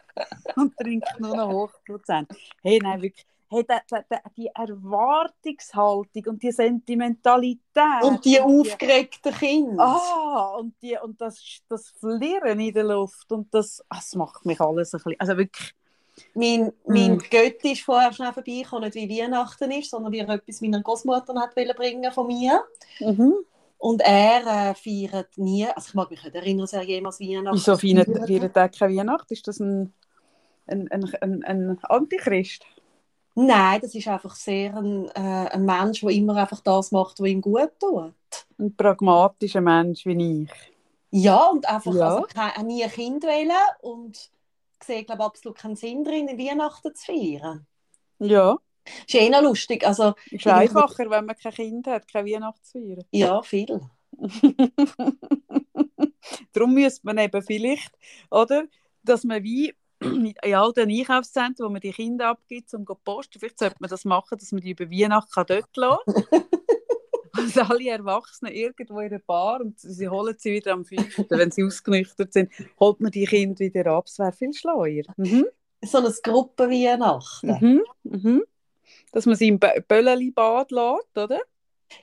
Und 0.57 0.77
trinkt 0.77 1.19
nur 1.19 1.37
noch 1.37 1.49
Hochprozent. 1.49 2.29
Hey, 2.63 2.79
nein, 2.83 3.03
wirklich. 3.03 3.27
Hey, 3.53 3.65
da, 3.67 3.81
da, 3.89 4.05
da, 4.09 4.19
die 4.37 4.47
Erwartungshaltung 4.47 6.25
und 6.27 6.41
die 6.41 6.53
Sentimentalität. 6.53 8.03
Und 8.03 8.25
die 8.25 8.41
aufgeregten 8.41 9.35
Kinder. 9.35 9.83
Ah, 9.83 10.55
und, 10.57 10.81
die, 10.81 10.97
und 10.97 11.21
das, 11.21 11.61
das 11.69 11.89
Flirren 11.99 12.61
in 12.61 12.73
der 12.73 12.85
Luft. 12.85 13.33
Und 13.33 13.53
das, 13.53 13.85
ah, 13.89 13.97
das 13.97 14.15
macht 14.15 14.47
mich 14.47 14.61
alles 14.61 14.95
ein 14.95 14.99
bisschen. 14.99 15.19
Also 15.19 15.37
wirklich, 15.37 15.75
Mein, 16.35 16.73
mein 16.87 17.17
mm. 17.17 17.23
Götti 17.31 17.73
ist 17.73 17.83
vorher 17.83 18.13
schnell 18.13 18.33
vorbeigekommen, 18.33 18.85
nicht 18.85 18.95
wie 18.95 19.21
Weihnachten 19.21 19.71
ist, 19.71 19.91
sondern 19.91 20.13
wie 20.13 20.19
er 20.19 20.29
etwas 20.29 20.61
meiner 20.61 20.83
Großmutter 20.83 21.35
hat 21.41 21.55
bringen 21.55 22.13
von 22.13 22.27
mir. 22.27 22.63
Mhm. 23.01 23.35
Und 23.79 24.03
er 24.03 24.71
äh, 24.71 24.75
feiert 24.75 25.39
nie, 25.39 25.67
also 25.67 25.89
ich 25.89 25.95
mag 25.95 26.11
mich 26.11 26.23
nicht 26.23 26.35
erinnern, 26.35 26.61
dass 26.61 26.75
er 26.75 26.83
jemals 26.83 27.19
Weihnachten 27.19 27.57
Wieso 27.57 27.79
feiert 27.79 28.57
er 28.57 28.69
keine 28.69 28.97
Weihnachten? 28.97 29.33
Ist 29.33 29.49
das 29.49 29.59
ein, 29.59 29.95
ein, 30.67 30.89
ein, 30.91 31.15
ein, 31.23 31.45
ein 31.45 31.79
Antichrist? 31.85 32.67
Nein, 33.35 33.81
das 33.81 33.95
ist 33.95 34.07
einfach 34.07 34.35
sehr 34.35 34.77
ein, 34.77 35.09
äh, 35.15 35.49
ein 35.51 35.65
Mensch, 35.65 36.01
der 36.01 36.11
immer 36.11 36.37
einfach 36.37 36.61
das 36.61 36.93
macht, 36.93 37.21
was 37.21 37.29
ihm 37.29 37.41
gut 37.41 37.71
tut. 37.81 38.13
Ein 38.59 38.77
pragmatischer 38.77 39.63
Mensch 39.63 40.05
wie 40.05 40.43
ich. 40.43 40.51
Ja, 41.11 41.47
und 41.47 41.67
einfach 41.69 41.95
ja. 41.95 42.17
Also, 42.17 42.65
nie 42.65 42.85
ein 42.85 42.91
Kind 42.91 43.25
wählen 43.25 43.53
und 43.81 44.31
sehe, 44.85 45.05
glaube 45.05 45.25
absolut 45.25 45.59
keinen 45.59 45.77
Sinn 45.77 46.05
drin, 46.05 46.27
Weihnachten 46.27 46.95
zu 46.95 47.05
feiern. 47.05 47.67
Ja. 48.19 48.59
Ist 49.07 49.15
eh 49.15 49.29
noch 49.29 49.43
lustig. 49.43 49.87
Also, 49.87 50.15
ist 50.31 50.47
einfacher, 50.47 51.11
wenn 51.11 51.27
man 51.27 51.37
kein 51.37 51.53
Kind 51.53 51.87
hat, 51.87 52.09
kein 52.09 52.27
Weihnachten 52.27 52.65
zu 52.65 52.79
feiern. 52.79 53.05
Ja, 53.11 53.43
viel. 53.43 53.81
Darum 56.53 56.75
müsste 56.75 57.01
man 57.05 57.19
eben 57.19 57.43
vielleicht, 57.43 57.93
oder, 58.31 58.65
dass 59.03 59.25
man 59.25 59.43
wie 59.43 59.75
in 60.01 60.35
all 60.55 60.73
den 60.73 60.91
Einkaufszentren, 60.91 61.67
wo 61.67 61.71
man 61.71 61.81
die 61.81 61.93
Kinder 61.93 62.29
abgibt, 62.29 62.73
um 62.75 62.87
zu 62.87 62.95
posten, 62.95 63.39
vielleicht 63.39 63.59
sollte 63.59 63.77
man 63.81 63.91
das 63.91 64.05
machen, 64.05 64.39
dass 64.39 64.53
man 64.53 64.63
die 64.63 64.71
über 64.71 64.91
Weihnachten 64.91 65.45
dort 65.47 65.77
lassen 65.77 66.01
kann. 66.31 66.45
Also 67.33 67.61
alle 67.63 67.91
Erwachsenen 67.91 68.53
irgendwo 68.53 69.01
in 69.01 69.11
der 69.11 69.21
Bar 69.21 69.61
und 69.61 69.79
sie 69.79 70.09
holen 70.09 70.35
sie 70.39 70.53
wieder 70.53 70.73
am 70.73 70.85
5. 70.85 71.27
wenn 71.31 71.51
sie 71.51 71.65
ausgenüchtert 71.65 72.33
sind, 72.33 72.51
holt 72.79 73.01
man 73.01 73.11
die 73.11 73.25
Kinder 73.25 73.61
wieder 73.61 73.87
ab. 73.87 74.07
Es 74.07 74.19
wäre 74.19 74.33
viel 74.33 74.53
schleuer. 74.53 75.05
Mhm. 75.17 75.47
So 75.83 75.99
ein 75.99 76.13
Gruppenweihnachten. 76.23 77.59
Mhm. 77.61 77.83
Mhm. 78.05 78.45
Dass 79.13 79.27
man 79.27 79.37
sie 79.37 79.49
im 79.49 79.59
Bölleli-Bad 79.59 80.71
lässt, 80.71 81.17
oder? 81.17 81.41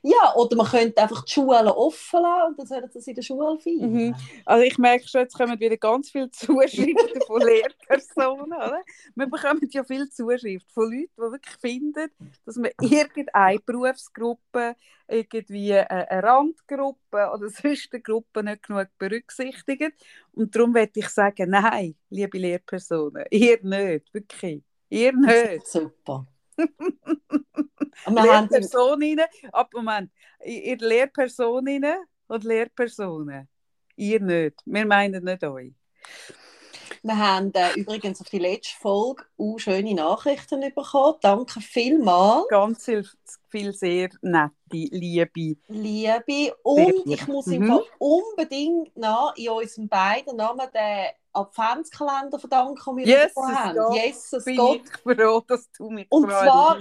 Ja, 0.02 0.36
oder 0.36 0.56
man 0.56 0.68
könnte 0.68 1.02
einfach 1.02 1.24
die 1.24 1.32
Schulen 1.32 1.68
offen 1.68 2.22
lassen 2.22 2.48
und 2.50 2.60
dann 2.60 2.68
sollen 2.68 2.90
sie 2.94 3.10
in 3.10 3.16
der 3.16 3.22
Schule 3.22 3.60
feiern. 3.60 3.92
Mhm. 3.92 4.16
Also 4.46 4.64
ich 4.64 4.78
merke 4.78 5.08
schon, 5.08 5.22
jetzt 5.22 5.36
kommen 5.36 5.60
wieder 5.60 5.78
ganz 5.78 6.10
viele 6.10 6.30
Zuschriften 6.32 7.22
von 7.26 7.42
Lehrpersonen. 7.42 8.54
Oder? 8.54 8.82
Wir 9.16 9.28
bekommen 9.28 9.68
ja 9.72 9.84
viele 9.84 10.10
Zuschriften 10.10 10.70
von 10.74 10.92
Leuten, 10.92 11.10
die 11.18 11.22
wirklich 11.22 11.56
finden, 11.58 12.12
dass 12.46 12.56
man 12.56 12.72
irgendeine 12.82 13.60
Berufsgruppe, 13.60 14.76
irgendwie 15.08 15.74
eine 15.74 16.24
Randgruppe 16.24 17.32
oder 17.34 17.50
sonst 17.50 17.90
eine 17.92 18.02
Gruppe 18.02 18.44
nicht 18.44 18.64
genug 18.64 18.88
berücksichtigt. 18.98 19.94
Und 20.34 20.56
darum 20.56 20.74
möchte 20.74 21.00
ich 21.00 21.10
sagen, 21.10 21.50
nein, 21.50 21.96
liebe 22.10 22.38
Lehrpersonen, 22.38 23.26
ihr 23.32 23.60
nicht, 23.64 24.14
wirklich. 24.14 24.64
Ihr 24.90 25.14
nicht. 25.14 25.68
Super. 25.68 26.28
Lehrpersonen, 28.08 29.22
ab 29.52 29.70
Moment, 29.74 30.12
ihr 30.44 30.78
Lehrpersonen 30.78 31.86
und 32.28 32.44
Lehrpersonen, 32.44 33.48
ihr 33.96 34.20
nicht, 34.22 34.62
wir 34.66 34.86
meinen 34.86 35.24
nicht 35.24 35.44
euch. 35.44 35.74
Wir 37.04 37.18
haben 37.18 37.54
äh, 37.54 37.74
übrigens 37.80 38.20
auf 38.22 38.30
die 38.30 38.40
letzte 38.40 38.76
Folge 38.80 39.24
auch 39.38 39.58
schöne 39.60 39.94
Nachrichten 39.94 40.62
bekommen. 40.62 41.18
Danke 41.22 41.62
vielmals. 41.62 42.48
Ganz 42.50 42.84
viel, 42.86 43.08
viel 43.50 43.72
sehr 43.74 44.10
nette, 44.22 44.52
liebe. 44.72 45.58
Liebe. 45.68 46.56
Und 46.64 47.06
ich 47.06 47.28
muss 47.28 47.46
mhm. 47.46 47.80
unbedingt 48.00 48.96
noch 48.98 49.34
in 49.36 49.50
unserem 49.50 49.88
beiden 49.88 50.38
Namen 50.38 50.68
den 50.74 51.06
Adventskalender 51.38 52.40
verdanken, 52.40 52.78
den 52.86 52.98
wir 52.98 53.06
yes, 53.06 53.36
haben. 53.36 53.94
Jesus 53.94 54.46
Gott. 54.46 54.82
Ich 54.84 55.18
froh, 55.18 55.42
dass 55.48 55.72
du 55.72 55.90
mich 55.90 56.08
Und 56.10 56.30
zwar, 56.30 56.80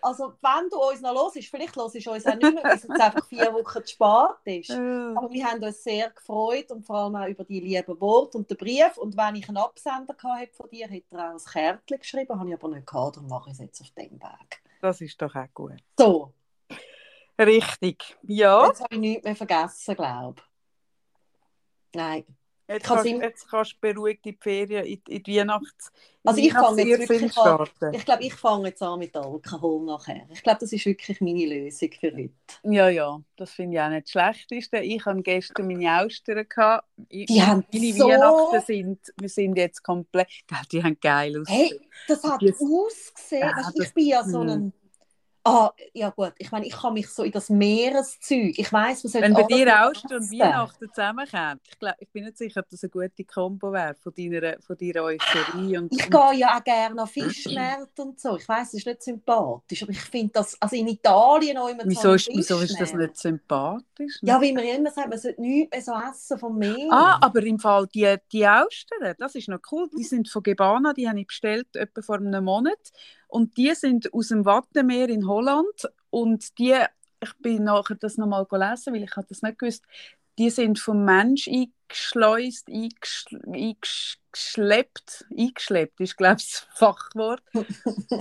also 0.00 0.32
wenn 0.40 0.68
du 0.70 0.76
uns 0.78 1.00
noch 1.00 1.14
los 1.14 1.36
ist, 1.36 1.48
vielleicht 1.48 1.76
los 1.76 1.94
ist 1.94 2.06
uns 2.06 2.26
auch 2.26 2.34
nicht 2.34 2.54
mehr, 2.54 2.62
weil 2.62 2.76
es 2.76 2.82
jetzt 2.84 3.00
einfach 3.00 3.26
vier 3.26 3.52
Wochen 3.52 3.84
zu 3.84 3.92
spät 3.92 4.60
ist. 4.60 4.70
Aber 5.16 5.30
wir 5.30 5.44
haben 5.44 5.62
uns 5.62 5.82
sehr 5.82 6.10
gefreut 6.10 6.70
und 6.70 6.84
vor 6.84 6.96
allem 6.96 7.16
auch 7.16 7.26
über 7.26 7.44
die 7.44 7.60
lieben 7.60 8.00
Worte 8.00 8.38
und 8.38 8.50
den 8.50 8.56
Brief. 8.56 8.96
Und 8.96 9.16
wenn 9.16 9.36
ich 9.36 9.48
einen 9.48 9.58
Absender 9.58 10.14
hatte 10.22 10.54
von 10.54 10.68
dir, 10.70 10.86
hätte 10.86 11.16
er 11.16 11.30
auch 11.30 11.32
ein 11.34 11.52
Kärtchen 11.52 11.98
geschrieben, 11.98 12.38
habe 12.38 12.48
ich 12.48 12.54
aber 12.54 12.68
nicht 12.68 12.86
gehabt, 12.86 13.16
darum 13.16 13.28
mache 13.28 13.50
ich 13.50 13.54
es 13.54 13.60
jetzt 13.60 13.80
auf 13.80 13.90
dem 13.90 14.20
Weg. 14.20 14.62
Das 14.80 15.00
ist 15.00 15.20
doch 15.20 15.34
auch 15.34 15.54
gut. 15.54 15.82
So. 15.98 16.32
Richtig, 17.40 18.16
ja. 18.22 18.66
Jetzt 18.66 18.82
habe 18.82 18.94
ich 18.94 19.00
nichts 19.00 19.24
mehr 19.24 19.36
vergessen, 19.36 19.94
glaube 19.94 20.40
ich. 20.40 21.96
Nein. 21.96 22.24
Jetzt 22.68 22.86
kannst, 22.86 23.06
jetzt 23.06 23.48
kannst 23.48 23.72
du 23.72 23.76
beruhigt 23.80 24.26
in 24.26 24.32
die 24.32 24.38
Ferien, 24.38 24.84
in, 24.84 25.00
in 25.08 25.22
die 25.22 25.38
Weihnachts... 25.38 25.90
Also 26.24 26.40
ich 26.42 26.52
fange 26.52 26.82
jetzt 26.82 27.08
wirklich 27.08 27.38
an, 27.38 27.66
ich 27.92 28.04
glaube, 28.04 28.22
ich 28.22 28.34
fange 28.34 28.68
jetzt 28.68 28.82
an 28.82 28.98
mit 28.98 29.16
Alkohol 29.16 29.86
nachher. 29.86 30.26
Ich 30.30 30.42
glaube, 30.42 30.58
das 30.60 30.72
ist 30.72 30.84
wirklich 30.84 31.22
meine 31.22 31.46
Lösung 31.46 31.88
für 31.98 32.12
heute. 32.12 32.30
Ja, 32.64 32.90
ja, 32.90 33.18
das 33.36 33.52
finde 33.52 33.76
ich 33.76 33.80
auch 33.80 33.88
nicht 33.88 34.10
schlecht. 34.10 34.52
Ich 34.52 34.68
hatte 34.70 35.22
gestern 35.22 35.68
meine 35.68 36.02
Austern. 36.02 36.46
Gehabt. 36.46 36.86
Die 36.98 37.42
haben 37.42 37.64
meine 37.72 37.92
so... 37.94 38.08
Weihnachten 38.08 38.60
sind, 38.66 38.98
wir 39.18 39.28
sind 39.30 39.56
jetzt 39.56 39.82
komplett... 39.82 40.28
Die 40.70 40.82
haben 40.82 40.98
geil 41.00 41.40
ausgesehen. 41.40 41.68
Hey, 41.70 41.80
das 42.08 42.22
hat 42.24 42.42
ausgesehen. 42.42 43.48
Ja, 43.48 43.56
weißt, 43.56 43.80
ich 43.80 43.94
bin 43.94 44.06
ja 44.06 44.22
so 44.24 44.40
ein 44.40 44.50
hm. 44.50 44.72
Ah, 45.48 45.72
ja 45.94 46.10
gut, 46.10 46.32
ich 46.38 46.50
meine, 46.50 46.66
ich 46.66 46.74
kann 46.74 46.92
mich 46.92 47.08
so 47.08 47.22
in 47.22 47.32
das 47.32 47.48
Meereszeug, 47.48 48.58
ich 48.58 48.72
weiß, 48.72 49.04
was 49.04 49.14
Wenn 49.14 49.32
bei 49.32 49.44
dir 49.44 49.86
Austern 49.86 50.18
und 50.18 50.30
Weihnachten 50.30 50.88
zusammenkommt, 50.92 51.62
ich, 51.70 51.78
glaub, 51.78 51.94
ich 51.98 52.08
bin 52.10 52.24
nicht 52.24 52.36
sicher, 52.36 52.60
ob 52.60 52.68
das 52.68 52.82
eine 52.82 52.90
gute 52.90 53.24
Kombo 53.24 53.72
wäre 53.72 53.94
von 53.94 54.12
deiner, 54.14 54.60
von 54.60 54.76
deiner 54.76 55.04
Euphorie. 55.04 55.78
Und, 55.78 55.92
ich 55.92 56.10
gehe 56.10 56.34
ja 56.34 56.58
auch 56.58 56.64
gerne 56.64 57.02
auf 57.02 57.10
Fischmärkte 57.10 58.02
und 58.02 58.20
so, 58.20 58.36
ich 58.36 58.48
weiß, 58.48 58.72
das 58.72 58.74
ist 58.74 58.86
nicht 58.86 59.02
sympathisch, 59.02 59.82
aber 59.82 59.92
ich 59.92 60.00
finde 60.00 60.32
das, 60.34 60.60
also 60.60 60.76
in 60.76 60.88
Italien 60.88 61.56
auch 61.58 61.68
immer 61.68 61.84
wieso, 61.86 62.12
ist, 62.12 62.28
wieso 62.28 62.58
ist 62.60 62.78
das 62.78 62.92
nicht 62.92 63.16
sympathisch? 63.16 64.18
Ja, 64.22 64.40
wie 64.40 64.52
man 64.52 64.64
immer 64.64 64.90
sagt, 64.90 65.08
man 65.08 65.18
sollte 65.18 65.40
nichts 65.40 65.70
mehr 65.70 65.82
so 65.82 65.92
essen 66.10 66.38
vom 66.38 66.58
Meer. 66.58 66.88
Ah, 66.90 67.18
aber 67.22 67.42
im 67.42 67.58
Fall 67.58 67.86
die, 67.86 68.16
die 68.32 68.46
Austern, 68.46 69.14
das 69.18 69.34
ist 69.34 69.48
noch 69.48 69.60
cool, 69.72 69.88
die 69.96 70.04
sind 70.04 70.28
von 70.28 70.42
Gebana, 70.42 70.92
die 70.92 71.08
habe 71.08 71.20
ich 71.20 71.26
bestellt 71.26 71.74
etwa 71.74 72.02
vor 72.02 72.16
einem 72.16 72.44
Monat 72.44 72.92
und 73.28 73.56
die 73.56 73.74
sind 73.74 74.12
aus 74.12 74.28
dem 74.28 74.44
Wattenmeer 74.44 75.08
in 75.08 75.28
Holland. 75.28 75.88
Und 76.10 76.58
die, 76.58 76.74
ich 77.20 77.32
bin 77.38 77.64
nachher 77.64 77.96
das 77.96 78.16
nochmal 78.16 78.46
gelesen, 78.46 78.94
weil 78.94 79.04
ich 79.04 79.10
das 79.28 79.42
nicht 79.42 79.58
gewusst, 79.58 79.84
die 80.38 80.50
sind 80.50 80.78
vom 80.78 81.04
Mensch 81.04 81.48
eingeschleust, 81.48 82.68
eingesch 82.68 84.18
eingeschleppt, 84.38 85.26
eingeschleppt 85.36 86.00
ist, 86.00 86.16
glaube 86.16 86.36
ich, 86.38 86.50
das 86.50 86.66
Fachwort. 86.74 87.42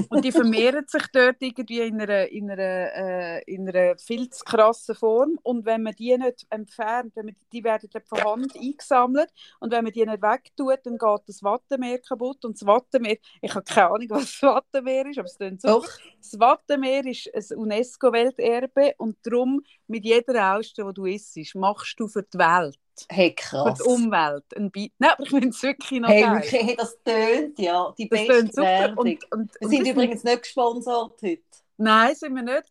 Und 0.09 0.25
die 0.25 0.31
vermehren 0.31 0.85
sich 0.87 1.03
dort 1.13 1.37
irgendwie 1.39 1.81
in 1.81 2.01
einer, 2.01 2.27
in 2.27 2.49
einer, 2.49 2.95
äh, 2.95 3.43
in 3.43 3.67
einer 3.69 3.97
viel 3.97 4.29
zu 4.29 4.43
krassen 4.43 4.95
Form. 4.95 5.39
Und 5.43 5.65
wenn 5.65 5.83
man 5.83 5.93
die 5.93 6.17
nicht 6.17 6.45
entfernt, 6.49 7.15
wenn 7.15 7.25
man, 7.25 7.35
die 7.51 7.63
werden 7.63 7.89
dann 7.91 8.03
von 8.03 8.23
Hand 8.23 8.55
eingesammelt 8.55 9.29
und 9.59 9.71
wenn 9.71 9.83
man 9.83 9.93
die 9.93 10.05
nicht 10.05 10.21
wegtut, 10.21 10.79
dann 10.83 10.97
geht 10.97 11.21
das 11.27 11.43
Wattenmeer 11.43 11.99
kaputt. 11.99 12.43
Und 12.45 12.59
das 12.59 12.65
Wattenmeer, 12.65 13.17
ich 13.41 13.53
habe 13.53 13.63
keine 13.63 13.87
Ahnung, 13.87 14.09
was 14.09 14.39
das 14.39 14.43
Wattenmeer 14.43 15.05
ist, 15.07 15.19
aber 15.19 15.27
es 15.27 15.37
klingt 15.37 15.61
so. 15.61 15.67
Doch. 15.67 15.87
Das 16.19 16.39
Wattenmeer 16.39 17.05
ist 17.05 17.29
ein 17.33 17.57
UNESCO-Welterbe 17.57 18.95
und 18.97 19.17
darum 19.23 19.63
mit 19.87 20.03
jeder 20.03 20.55
Auster, 20.55 20.85
die 20.85 20.93
du 20.93 21.05
isst, 21.05 21.55
machst 21.55 21.99
du 21.99 22.07
für 22.07 22.23
die 22.23 22.37
Welt 22.37 22.77
Hey, 23.09 23.33
krass. 23.33 23.77
Für 23.77 23.83
die 23.83 23.89
Umwelt. 23.89 24.43
Ein 24.55 24.71
Be 24.71 24.89
Nein, 24.97 25.11
aber 25.11 25.23
ich 25.23 25.29
finde 25.29 25.49
es 25.49 25.63
wirklich 25.63 25.99
noch 25.99 26.09
hey, 26.09 26.21
geil. 26.21 26.35
Wirklich, 26.35 26.63
hey, 26.63 26.75
das 26.75 26.97
tönt, 27.03 27.59
ja. 27.59 27.93
Die 27.97 28.09
das 28.09 28.27
beste 28.27 28.47
super. 28.47 28.93
Und, 28.97 29.31
und, 29.31 29.51
wir 29.59 29.69
sind 29.69 29.87
übrigens 29.87 30.23
nicht 30.23 30.43
gesponsert 30.43 31.21
heute. 31.21 31.41
Nein, 31.77 32.15
sind 32.15 32.35
wir 32.35 32.43
nicht. 32.43 32.63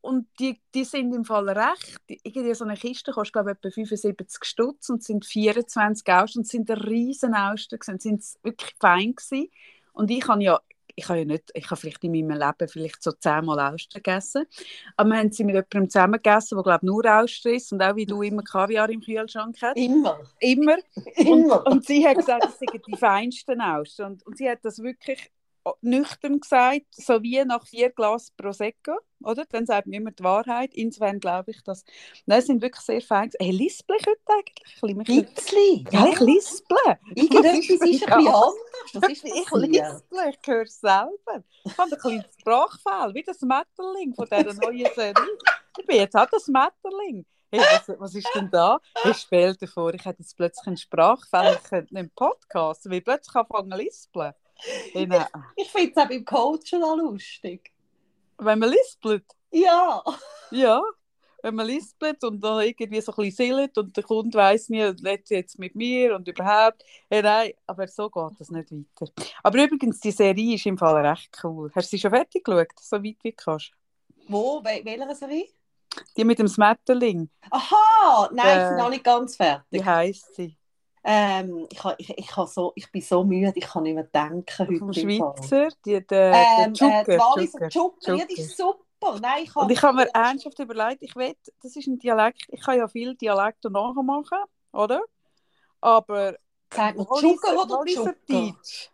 Und 0.00 0.26
die, 0.40 0.60
die 0.74 0.84
sind 0.84 1.14
im 1.14 1.24
Fall 1.24 1.48
recht. 1.48 2.00
Irgendwie 2.08 2.54
so 2.54 2.64
eine 2.64 2.74
Kiste 2.74 3.12
kostet, 3.12 3.34
glaube 3.34 3.52
ich, 3.52 3.56
etwa 3.56 3.70
75 3.70 4.44
Stutz 4.44 4.88
und 4.88 5.02
sind 5.02 5.24
24 5.24 6.08
Austern 6.12 6.40
und 6.40 6.48
sind 6.48 6.70
ein 6.70 6.78
riesen 6.78 7.34
Austern 7.34 7.78
gewesen. 7.78 8.00
Sind 8.00 8.24
wirklich 8.42 8.74
fein 8.80 9.14
gewesen. 9.14 9.48
Und 9.92 10.10
ich 10.10 10.26
habe 10.26 10.42
ja 10.42 10.60
ich 10.94 11.08
habe 11.08 11.20
ja 11.20 11.24
nicht, 11.24 11.50
ich 11.54 11.70
habe 11.70 11.80
vielleicht 11.80 12.04
in 12.04 12.12
meinem 12.12 12.38
Leben 12.38 12.68
vielleicht 12.68 13.02
so 13.02 13.12
zehnmal 13.12 13.58
Austern 13.60 14.02
gegessen. 14.02 14.46
Aber 14.96 15.10
wir 15.10 15.18
haben 15.18 15.32
sie 15.32 15.44
mit 15.44 15.54
jemandem 15.54 15.90
zusammen 15.90 16.14
gegessen, 16.14 16.56
der 16.56 16.62
glaube 16.62 16.86
nur 16.86 17.04
Austern 17.04 17.54
ist 17.54 17.72
und 17.72 17.82
auch 17.82 17.96
wie 17.96 18.06
du 18.06 18.22
immer 18.22 18.42
Kaviar 18.42 18.90
im 18.90 19.00
Kühlschrank 19.00 19.56
hast. 19.60 19.76
Immer. 19.76 20.20
Immer. 20.40 20.76
Immer. 21.16 21.66
Und, 21.66 21.72
und 21.72 21.86
sie 21.86 22.06
hat 22.06 22.16
gesagt, 22.16 22.44
das 22.44 22.58
sind 22.58 22.70
die 22.86 22.96
feinsten 22.96 23.60
Austern. 23.60 24.12
Und, 24.12 24.26
und 24.26 24.36
sie 24.36 24.48
hat 24.48 24.58
das 24.62 24.82
wirklich 24.82 25.30
nüchtern 25.80 26.40
gesagt, 26.40 26.86
so 26.90 27.22
wie 27.22 27.44
nach 27.44 27.66
vier 27.66 27.90
Glas 27.90 28.30
Prosecco, 28.32 28.98
oder? 29.22 29.44
Dann 29.46 29.66
sagt 29.66 29.86
man 29.86 29.94
immer 29.94 30.10
die 30.10 30.22
Wahrheit. 30.24 30.74
Insofern 30.74 31.20
glaube 31.20 31.52
ich, 31.52 31.62
dass... 31.62 31.84
Nein, 32.26 32.40
es 32.40 32.46
sind 32.46 32.62
wirklich 32.62 32.84
sehr 32.84 33.00
fein. 33.00 33.30
Hey, 33.38 33.50
lispel 33.50 33.96
ich 33.98 34.06
heute 34.06 34.20
eigentlich? 34.28 35.34
Bisschen. 35.34 35.88
Ja, 35.90 36.06
ich 36.08 36.20
lisple. 36.20 36.98
Irgendetwas 37.14 37.68
ist 37.68 37.82
ein 37.82 37.90
bisschen 37.90 38.12
anders. 38.12 38.54
Ist 39.08 39.24
ich 39.24 39.50
lisple, 39.50 40.30
ich 40.30 40.46
höre 40.46 40.62
es 40.62 40.80
selber. 40.80 41.44
Ich 41.64 41.78
habe 41.78 41.92
ein 41.92 41.98
kleines 41.98 42.24
Sprachfehl, 42.38 43.14
wie 43.14 43.22
das 43.22 43.40
Metterling 43.40 44.14
von 44.14 44.26
dieser 44.26 44.54
neuen 44.54 44.88
Serie. 44.94 45.14
Ich 45.78 45.86
bin 45.86 45.96
jetzt 45.96 46.16
auch 46.16 46.28
das 46.30 46.48
Metterling. 46.48 47.24
Hey, 47.54 47.60
was, 47.60 48.00
was 48.00 48.14
ist 48.14 48.30
denn 48.34 48.50
da? 48.50 48.80
Ich 49.04 49.18
stell 49.18 49.54
dir 49.54 49.66
vor, 49.66 49.92
ich 49.92 50.04
hätte 50.04 50.22
jetzt 50.22 50.36
plötzlich 50.38 50.66
einen 50.66 50.78
Sprachfehler, 50.78 51.52
ich 51.62 51.68
könnte 51.68 51.94
nicht 51.94 52.14
Podcast, 52.14 52.86
weil 52.86 52.94
ich 52.94 53.04
plötzlich 53.04 53.36
anfangen 53.36 53.70
zu 53.70 53.76
lispeln. 53.76 54.32
Genau. 54.92 55.24
Ich 55.56 55.70
finde 55.70 55.92
es 55.92 55.96
auch 55.96 56.08
beim 56.08 56.24
Coachen 56.24 56.82
auch 56.84 56.96
lustig. 56.96 57.72
Wenn 58.38 58.58
man 58.58 58.70
lispelt? 58.70 59.24
Ja. 59.50 60.02
Ja. 60.50 60.82
Wenn 61.42 61.56
man 61.56 61.66
lispelt 61.66 62.22
und 62.22 62.40
dann 62.42 62.62
irgendwie 62.62 63.00
so 63.00 63.10
ein 63.12 63.16
bisschen 63.16 63.48
sillet 63.48 63.76
und 63.76 63.96
der 63.96 64.04
Kunde 64.04 64.38
weiss 64.38 64.68
nicht, 64.68 64.98
sie 65.26 65.34
jetzt 65.34 65.58
mit 65.58 65.74
mir 65.74 66.14
und 66.14 66.28
überhaupt. 66.28 66.84
Hey, 67.10 67.20
nein, 67.22 67.52
aber 67.66 67.88
so 67.88 68.08
geht 68.08 68.38
das 68.38 68.50
nicht 68.50 68.70
weiter. 68.70 69.12
Aber 69.42 69.64
übrigens, 69.64 69.98
die 69.98 70.12
Serie 70.12 70.54
ist 70.54 70.66
im 70.66 70.78
Fall 70.78 71.04
recht 71.04 71.36
cool. 71.42 71.70
Hast 71.74 71.92
du 71.92 71.96
sie 71.96 72.00
schon 72.00 72.12
fertig 72.12 72.44
geschaut, 72.44 72.68
so 72.80 72.96
weit 72.96 73.16
wie 73.22 73.30
du 73.30 73.36
kannst? 73.36 73.72
Wo? 74.28 74.62
Wel 74.62 74.84
welcher 74.84 75.14
Serie? 75.16 75.48
Die 76.16 76.24
mit 76.24 76.38
dem 76.38 76.46
Smetterling. 76.48 77.28
Aha! 77.50 78.30
Nein, 78.32 78.46
ich 78.62 78.68
bin 78.68 78.78
Äh, 78.78 78.82
noch 78.82 78.90
nicht 78.90 79.04
ganz 79.04 79.36
fertig. 79.36 79.66
Wie 79.70 79.84
heisst 79.84 80.34
sie? 80.36 80.56
Ähm, 81.04 81.66
ich, 81.70 81.82
ha- 81.82 81.94
ich, 81.98 82.10
ich, 82.16 82.36
ha 82.36 82.46
so, 82.46 82.72
ich 82.76 82.90
bin 82.92 83.02
so 83.02 83.24
müde, 83.24 83.52
ich 83.56 83.64
kann 83.64 83.82
nicht 83.82 83.94
mehr 83.94 84.04
denken 84.04 84.68
heute. 84.68 84.78
Vom. 84.78 84.92
Schweizer, 84.92 85.68
die, 85.84 86.06
der, 86.06 86.32
Ähm, 86.58 86.74
der 86.74 87.08
äh. 87.08 87.18
Walliser 87.18 88.16
ja, 88.16 88.24
die 88.24 88.40
ist 88.40 88.56
super. 88.56 89.18
Nein, 89.20 89.42
ich 89.44 89.56
Und 89.56 89.70
ich 89.70 89.82
habe 89.82 89.96
mir 89.96 90.08
ernsthaft 90.14 90.58
überlegt, 90.60 91.02
ich 91.02 91.16
will, 91.16 91.34
das 91.60 91.74
ist 91.74 91.88
ein 91.88 91.98
Dialekt, 91.98 92.44
ich 92.48 92.60
kann 92.60 92.78
ja 92.78 92.86
viel 92.86 93.16
Dialekte 93.16 93.68
nachmachen, 93.68 94.38
oder? 94.72 95.02
Aber 95.80 96.36
Sag 96.72 96.96
mal, 96.96 97.06
Zucker 97.06 97.60
oder? 97.60 97.84
Deutsch, 98.28 98.90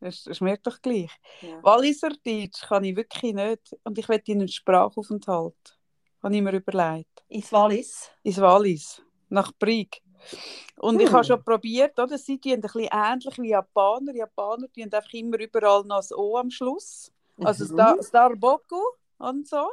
das 0.00 0.26
ist 0.26 0.40
mir 0.40 0.56
doch 0.58 0.80
gleich. 0.80 1.10
Ja. 1.40 1.62
Walliser 1.62 2.10
Deutsch 2.24 2.62
kann 2.68 2.84
ich 2.84 2.94
wirklich 2.94 3.34
nicht. 3.34 3.76
Und 3.82 3.98
ich 3.98 4.08
will 4.08 4.22
in 4.26 4.38
einen 4.38 4.48
Sprachaufenthalt. 4.48 5.78
Habe 6.22 6.36
ich 6.36 6.42
mir 6.42 6.52
überlegt. 6.52 7.24
Ins 7.28 7.52
Wallis. 7.52 8.10
Ins 8.22 8.40
Wallis, 8.40 9.02
nach 9.28 9.52
Brig. 9.58 10.00
Und 10.78 11.00
ich 11.00 11.08
Hm. 11.08 11.14
habe 11.14 11.24
schon 11.24 11.42
probiert, 11.42 11.98
oder? 11.98 12.18
Sie 12.18 12.38
tun 12.38 12.52
ein 12.52 12.60
bisschen 12.60 12.88
ähnlich 12.92 13.38
wie 13.38 13.50
Japaner. 13.50 14.14
Japaner 14.14 14.72
tun 14.72 14.84
einfach 14.92 15.12
immer 15.12 15.38
überall 15.40 15.84
noch 15.84 15.96
das 15.96 16.12
O 16.12 16.36
am 16.36 16.50
Schluss. 16.50 17.12
Also 17.42 17.64
Mhm. 17.64 17.72
Star, 17.72 17.96
Starboku 18.02 18.80
und 19.18 19.48
so. 19.48 19.70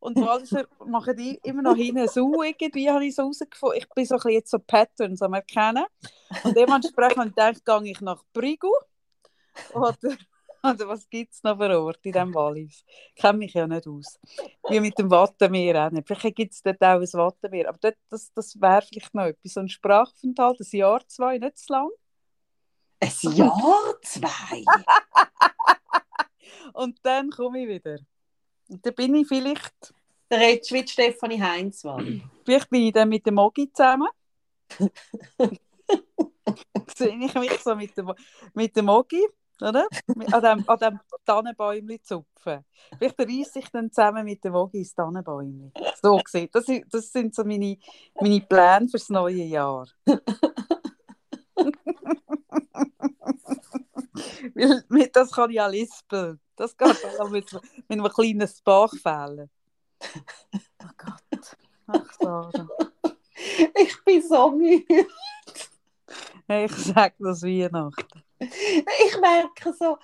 Und 0.00 0.18
die 0.18 0.22
Walliser 0.24 0.64
machen 0.84 1.16
die 1.16 1.38
immer 1.44 1.62
noch 1.62 1.76
hinten 1.76 2.08
so 2.08 2.42
irgendwie, 2.42 2.90
habe 2.90 3.04
ich 3.06 3.14
so 3.14 3.22
rausgefunden. 3.22 3.78
Ich 3.78 3.88
bin 3.90 4.06
so 4.06 4.14
ein 4.14 4.18
bisschen 4.18 4.32
jetzt 4.32 4.50
so 4.50 4.58
Patterns 4.58 5.22
am 5.22 5.34
erkennen. 5.34 5.84
Und 6.42 6.56
dementsprechend 6.56 7.38
habe 7.38 7.52
ich 7.52 7.64
gehe 7.64 7.82
ich 7.92 8.00
nach 8.00 8.22
Brigu. 8.32 8.70
Oder, 9.68 10.16
oder 10.62 10.88
was 10.88 11.08
gibt 11.08 11.32
es 11.32 11.42
noch 11.42 11.58
für 11.58 11.80
Orte 11.80 12.00
in 12.04 12.12
diesem 12.12 12.34
Wallis? 12.34 12.84
Ich 13.14 13.22
kenne 13.22 13.38
mich 13.38 13.54
ja 13.54 13.66
nicht 13.66 13.86
aus. 13.86 14.18
Wie 14.68 14.80
mit 14.80 14.98
dem 14.98 15.10
Wattenmeer 15.10 15.86
auch 15.86 15.90
nicht. 15.90 16.06
Vielleicht 16.06 16.36
gibt 16.36 16.52
es 16.52 16.62
dort 16.62 16.82
auch 16.82 17.00
ein 17.00 17.12
Wattenmeer. 17.12 17.68
Aber 17.68 17.78
dort, 17.80 17.96
das, 18.08 18.32
das 18.32 18.60
wäre 18.60 18.82
vielleicht 18.82 19.14
noch 19.14 19.24
etwas. 19.24 19.52
So 19.52 19.60
ein 19.60 19.68
Sprachaufenthalt, 19.68 20.60
ein 20.60 20.76
Jahr, 20.76 21.06
zwei, 21.06 21.38
nicht 21.38 21.58
zu 21.58 21.72
lang. 21.72 21.90
Ein 23.00 23.32
Jahr, 23.32 23.94
zwei. 24.02 24.64
Und 26.74 26.98
dann 27.02 27.30
komme 27.30 27.62
ich 27.62 27.68
wieder. 27.68 27.98
Und 28.68 28.84
dann 28.84 28.94
bin 28.94 29.14
ich 29.14 29.26
vielleicht 29.26 29.94
Der 30.30 30.40
redest 30.40 30.70
die 30.70 30.86
Stefanie 30.86 31.40
Heinz 31.40 31.84
war. 31.84 32.02
Vielleicht 32.44 32.70
bin 32.70 32.82
ich 32.82 32.92
dann 32.92 33.08
mit 33.08 33.26
dem 33.26 33.34
Mogi 33.34 33.72
zusammen. 33.72 34.08
Sehe 36.94 37.18
ich 37.18 37.34
mich 37.34 37.58
so 37.60 37.74
mit 37.74 37.96
dem, 37.96 38.12
mit 38.54 38.76
dem 38.76 38.84
Mogi, 38.84 39.26
oder? 39.62 39.86
An 40.32 40.42
dem, 40.42 40.64
an 40.68 40.78
dem 40.78 41.00
Tannenbäumchen 41.24 42.02
zupfen. 42.02 42.64
Vielleicht 42.98 43.18
reisse 43.20 43.58
ich 43.60 43.68
dann 43.70 43.90
zusammen 43.90 44.24
mit 44.24 44.42
dem 44.44 44.52
Mogi 44.52 44.78
ins 44.78 44.94
Tannenbäumchen. 44.94 45.72
So 46.02 46.16
gesehen. 46.18 46.48
Das, 46.52 46.64
sind- 46.66 46.92
das 46.92 47.10
sind 47.12 47.34
so 47.34 47.44
meine, 47.44 47.76
meine 48.20 48.40
Pläne 48.40 48.88
fürs 48.88 49.08
neue 49.08 49.44
Jahr. 49.44 49.86
Weil 54.54 54.84
mit 54.88 55.14
das 55.16 55.30
kann 55.32 55.50
ich 55.50 55.56
ja 55.56 55.66
lispeln. 55.66 56.40
Das 56.56 56.76
geht 56.76 56.96
auch 57.20 57.30
mit, 57.30 57.52
mit 57.52 57.62
einem 57.90 58.08
kleinen 58.08 58.48
Sprachfehler. 58.48 59.48
Oh 60.82 60.90
Gott. 60.96 61.56
Ach, 61.86 62.12
Sarah. 62.20 62.68
Ich 63.74 64.04
bin 64.04 64.22
so 64.22 64.50
müde. 64.50 65.06
Ich 66.48 66.72
sage 66.72 67.14
das 67.18 67.42
Weihnachten. 67.42 68.22
Ich 69.06 69.20
merke 69.20 69.72
so, 69.78 69.98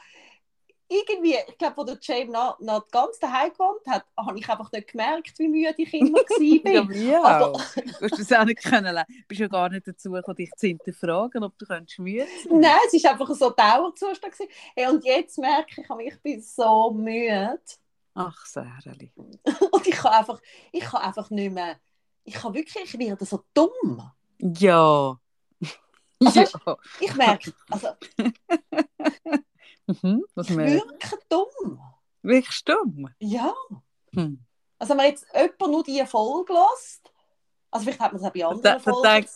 irgendwie, 0.88 1.34
ich 1.48 1.58
glaube, 1.58 1.80
als 1.90 1.90
der 1.90 2.16
James 2.16 2.32
noch, 2.32 2.60
noch 2.60 2.86
ganz 2.88 3.18
daheim 3.18 3.50
gewohnt 3.50 3.80
hat, 3.88 4.04
habe 4.16 4.38
ich 4.38 4.48
einfach 4.48 4.70
nicht 4.70 4.86
gemerkt, 4.92 5.36
wie 5.38 5.48
müde 5.48 5.74
ich 5.78 5.92
immer 5.94 6.20
Ja, 6.40 6.74
war. 6.80 6.88
wie 6.90 7.14
Also- 7.14 7.44
auch. 7.52 7.74
Du 7.74 8.08
hast 8.08 8.18
das 8.20 8.32
auch 8.32 8.44
nicht 8.44 8.62
können. 8.62 8.94
lernen. 8.94 9.04
Du 9.08 9.26
bist 9.26 9.40
ja 9.40 9.48
gar 9.48 9.68
nicht 9.68 9.88
dazu 9.88 10.12
gekommen, 10.12 10.36
dich 10.36 10.52
zu 10.56 10.68
hinterfragen, 10.68 11.42
ob 11.42 11.58
du 11.58 11.66
könntest 11.66 11.98
müde 11.98 12.26
sein 12.48 12.60
Nein, 12.60 12.78
es 12.94 13.02
war 13.02 13.10
einfach 13.12 13.30
so 13.34 13.48
ein 13.48 13.56
Dauerzustand. 13.56 14.34
Hey, 14.76 14.86
und 14.86 15.04
jetzt 15.04 15.38
merke 15.38 15.80
ich, 15.80 16.06
ich 16.12 16.22
bin 16.22 16.40
so 16.40 16.92
müde. 16.92 17.58
Ach, 18.14 18.46
Säreli. 18.46 19.12
Und 19.72 19.86
ich 19.86 19.92
kann 19.94 20.12
einfach, 20.12 20.40
ich 20.72 20.80
kann 20.84 21.02
einfach 21.02 21.28
nicht 21.30 21.52
mehr, 21.52 21.76
ich 22.24 22.32
kann 22.34 22.54
wirklich, 22.54 22.94
ich 22.94 22.98
werde 22.98 23.24
so 23.26 23.42
dumm. 23.52 24.10
Ja. 24.38 25.18
Also, 26.24 26.40
ja. 26.40 26.76
Ich 27.00 27.14
merke, 27.14 27.52
also, 27.70 27.88
Mhm. 30.02 30.24
Was 30.34 30.50
ich 30.50 30.56
wirke 30.56 31.18
dumm. 31.28 31.78
wirklich 32.22 32.50
stumm. 32.54 33.08
Ja. 33.20 33.54
Hm. 34.14 34.40
Also, 34.78 34.90
wenn 34.90 34.96
man 34.96 35.06
jetzt 35.06 35.26
jemand 35.34 35.60
nur 35.60 35.84
diese 35.84 36.06
Folge 36.06 36.52
lässt, 36.52 37.12
also 37.70 37.84
vielleicht 37.84 38.00
hat 38.00 38.12
man 38.12 38.20
es 38.20 38.26
auch 38.26 38.32
bei 38.32 38.40
Da, 38.40 38.48
anderen 38.48 38.62
da, 38.62 38.78
Folgen. 38.80 39.02
denkt, 39.02 39.30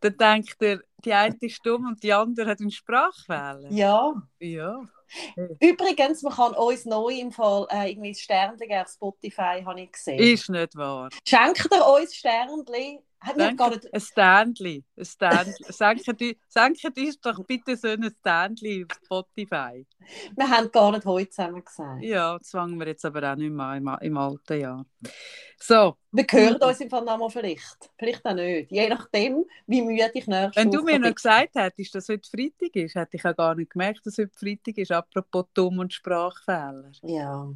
da 0.00 0.10
denkt 0.10 0.56
er, 0.62 0.80
die 1.04 1.12
eine 1.12 1.36
ist 1.40 1.56
stumm 1.56 1.86
und 1.86 2.02
die 2.02 2.12
andere 2.12 2.50
hat 2.50 2.60
einen 2.60 2.70
Sprachfehler. 2.70 3.66
ja. 3.70 4.14
Ja. 4.38 4.82
Übrigens, 5.60 6.22
man 6.22 6.34
kann 6.34 6.52
uns 6.54 6.84
neu 6.84 7.08
im 7.18 7.32
Fall 7.32 7.66
äh, 7.70 7.90
irgendwie 7.90 8.10
ein 8.10 8.14
Sternchen 8.14 8.70
auf 8.72 8.88
Spotify, 8.88 9.62
habe 9.64 9.80
ich 9.80 9.90
gesehen. 9.92 10.18
Ist 10.18 10.50
nicht 10.50 10.76
wahr. 10.76 11.08
Schenkt 11.26 11.66
ihr 11.72 11.86
uns 11.86 12.14
Sternchen? 12.14 12.98
Ein 13.20 14.00
Standli. 14.00 14.84
Ein 14.96 15.04
Standli. 15.04 16.38
Senket 16.48 16.96
uns- 16.98 17.20
doch 17.20 17.44
bitte 17.44 17.76
so 17.76 17.88
ein 17.88 18.14
Standli 18.20 18.84
auf 18.84 18.96
Spotify. 19.04 19.84
Wir 20.36 20.48
haben 20.50 20.70
gar 20.70 20.92
nicht 20.92 21.04
heute 21.04 21.28
zusammen 21.28 21.64
gesagt. 21.64 22.02
Ja, 22.02 22.38
das 22.38 22.50
fangen 22.50 22.78
wir 22.78 22.86
jetzt 22.86 23.04
aber 23.04 23.32
auch 23.32 23.36
nicht 23.36 23.50
mehr 23.52 23.66
an 23.66 23.78
im, 23.78 23.96
im 24.00 24.16
alten 24.16 24.60
Jahr. 24.60 24.86
So, 25.58 25.96
Wir 26.12 26.24
hören 26.30 26.62
uns 26.62 26.80
im 26.80 26.88
Fall 26.88 27.04
nochmal 27.04 27.30
vielleicht. 27.30 27.90
Vielleicht 27.98 28.24
auch 28.24 28.34
nicht. 28.34 28.70
Je 28.70 28.88
nachdem, 28.88 29.44
wie 29.66 29.82
müde 29.82 30.10
ich 30.14 30.26
nächste 30.28 30.60
wenn 30.60 30.70
du 30.70 30.82
mir 30.82 30.98
noch 31.00 31.14
gesagt 31.14 31.56
hättest, 31.56 31.94
dass 31.96 32.08
heute 32.08 32.28
Freitag 32.30 32.76
ist, 32.76 32.94
hätte 32.94 33.16
ich 33.16 33.24
auch 33.24 33.36
gar 33.36 33.54
nicht 33.56 33.72
gemerkt, 33.72 34.06
dass 34.06 34.18
heute 34.18 34.38
Freitag 34.38 34.78
ist, 34.78 34.92
apropos 34.92 35.46
dumm 35.54 35.80
und 35.80 35.92
Sprachfehler. 35.92 36.92
Ja. 37.02 37.52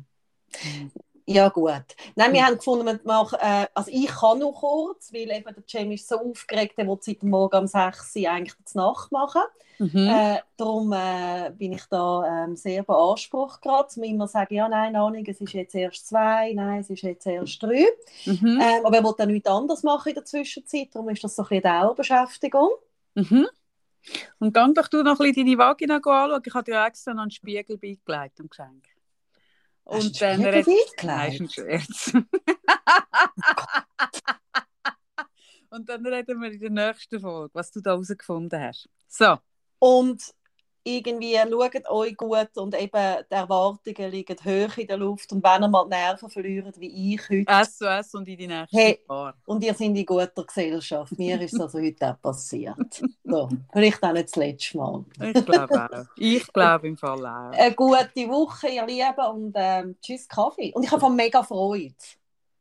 Ja, 1.33 1.49
gut. 1.49 1.83
Nein, 2.15 2.33
wir 2.33 2.47
haben 2.47 2.57
gefunden, 2.57 2.85
wir 2.85 3.01
machen, 3.05 3.39
äh, 3.41 3.67
also 3.75 3.91
ich 3.93 4.07
kann 4.07 4.39
noch 4.39 4.53
kurz, 4.53 5.13
weil 5.13 5.31
eben 5.31 5.45
der 5.45 5.65
Jamie 5.67 5.95
ist 5.95 6.09
so 6.09 6.17
aufgeregt, 6.17 6.75
er 6.77 6.87
will 6.87 6.99
seit 7.01 7.23
Morgen 7.23 7.59
um 7.59 7.67
6 7.67 8.17
Uhr 8.17 8.31
eigentlich 8.31 8.55
die 8.73 8.77
Nacht 8.77 9.11
machen. 9.13 9.43
Mhm. 9.79 10.09
Äh, 10.09 10.41
darum 10.57 10.93
äh, 10.93 11.51
bin 11.57 11.73
ich 11.73 11.85
da 11.91 12.45
ähm, 12.45 12.55
sehr 12.55 12.83
beansprucht 12.83 13.63
gerade, 13.63 13.89
um 13.97 14.03
immer 14.03 14.27
zu 14.27 14.33
sagen, 14.35 14.55
ja, 14.55 14.69
nein, 14.69 14.95
Ahnung, 14.95 15.25
es 15.27 15.41
ist 15.41 15.53
jetzt 15.55 15.75
erst 15.75 16.07
zwei, 16.07 16.53
nein, 16.53 16.81
es 16.81 16.91
ist 16.91 17.03
jetzt 17.03 17.27
erst 17.27 17.63
drei. 17.63 17.87
Mhm. 18.27 18.61
Ähm, 18.63 18.85
aber 18.85 18.99
er 18.99 19.05
will 19.05 19.15
dann 19.17 19.31
nichts 19.31 19.49
anderes 19.49 19.83
machen 19.83 20.11
in 20.11 20.15
der 20.15 20.25
Zwischenzeit, 20.25 20.89
darum 20.93 21.09
ist 21.09 21.25
das 21.25 21.35
so 21.35 21.43
ein 21.43 21.49
bisschen 21.49 21.63
Dauerbeschäftigung. 21.63 22.71
Mhm. 23.15 23.49
Und 24.39 24.57
dann 24.57 24.75
doch 24.75 24.89
du 24.89 25.03
noch 25.03 25.19
ein 25.19 25.33
bisschen 25.33 25.47
deine 25.47 25.59
Vagina 25.59 25.97
anschauen. 25.97 26.43
Ich 26.45 26.55
habe 26.55 26.65
dir 26.65 26.85
extra 26.85 27.15
noch 27.15 27.23
einen 27.23 27.31
Spiegel 27.31 27.79
beigelegt 27.79 28.41
am 28.41 28.49
Geschenk. 28.49 28.92
Hast 29.85 30.05
Und 30.05 30.21
dann 30.23 30.41
den 30.41 30.49
red- 30.55 30.65
Spiegel 30.65 31.07
Nein, 31.07 31.31
beigelegt? 31.49 31.59
ist 31.59 32.15
ein 32.15 32.25
Scherz. 32.25 32.25
Und 35.71 35.89
dann 35.89 36.07
reden 36.07 36.41
wir 36.41 36.53
in 36.53 36.61
der 36.61 36.71
nächsten 36.71 37.21
Folge, 37.21 37.51
was 37.55 37.71
du 37.71 37.81
da 37.81 37.91
herausgefunden 37.93 38.61
hast. 38.61 38.89
So, 39.09 39.39
Und 39.79 40.23
irgendwie 40.85 41.37
schaut 41.37 41.91
euch 41.91 42.17
gut 42.17 42.57
und 42.57 42.75
eben 42.81 43.25
die 43.31 43.35
Erwartungen 43.35 44.11
liegen 44.11 44.37
hoch 44.45 44.77
in 44.77 44.87
der 44.87 44.97
Luft. 44.97 45.33
Und 45.33 45.43
wenn 45.45 45.63
ihr 45.63 45.69
mal 45.69 45.85
die 45.85 45.91
Nerven 45.91 46.29
verliert, 46.29 46.79
wie 46.81 47.15
ich 47.15 47.29
heute, 47.29 47.65
SOS 47.65 48.15
und 48.15 48.29
in 48.29 48.37
die 48.37 48.47
nächsten 48.47 48.77
Hey. 48.77 49.01
Jahre. 49.09 49.35
und 49.47 49.63
ihr 49.63 49.75
seid 49.75 49.89
in 49.89 50.07
guter 50.07 50.45
Gesellschaft, 50.45 51.19
mir 51.19 51.41
ist 51.41 51.55
das 51.55 51.61
also 51.75 51.79
heute 51.81 52.11
auch 52.11 52.21
passiert. 52.21 52.77
So, 53.25 53.49
vielleicht 53.73 54.03
auch 54.03 54.13
nicht 54.13 54.29
das 54.29 54.37
letzte 54.37 54.77
Mal. 54.77 55.05
Ich 55.23 55.47
glaube 55.47 55.89
auch. 55.91 56.05
Ich 56.19 56.53
glaube 56.53 56.89
im 56.89 56.99
Fall 56.99 57.25
auch. 57.25 57.53
Eine 57.53 57.75
gute 57.75 58.29
Woche, 58.29 58.69
ihr 58.69 58.85
Lieben, 58.85 59.27
und 59.33 59.53
ähm, 59.57 59.97
tschüss 60.03 60.29
Kaffee. 60.29 60.71
Und 60.75 60.83
ich 60.83 60.91
habe 60.91 61.09
mega 61.09 61.43
Freude. 61.43 61.95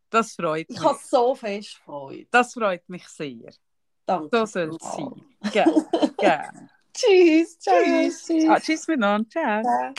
Das 0.09 0.33
freut 0.33 0.69
mich. 0.69 0.77
Ich 0.77 0.83
habe 0.83 0.97
so 1.03 1.35
fest 1.35 1.77
Freude. 1.83 2.25
Das 2.31 2.53
freut 2.53 2.87
mich 2.87 3.05
sehr. 3.09 3.51
Danke. 4.05 4.29
So 4.37 4.45
soll 4.45 4.75
es 4.75 4.93
sein. 4.93 5.21
Gerne. 5.51 5.89
Gerne. 6.17 6.69
Tschüss. 6.93 7.57
Tschüss. 7.59 8.25
Tschüss. 8.25 8.49
Ah, 8.49 8.59
tschüss 8.59 8.87
miteinander. 8.87 9.29
Ciao. 9.29 9.61
Ciao. 9.61 9.93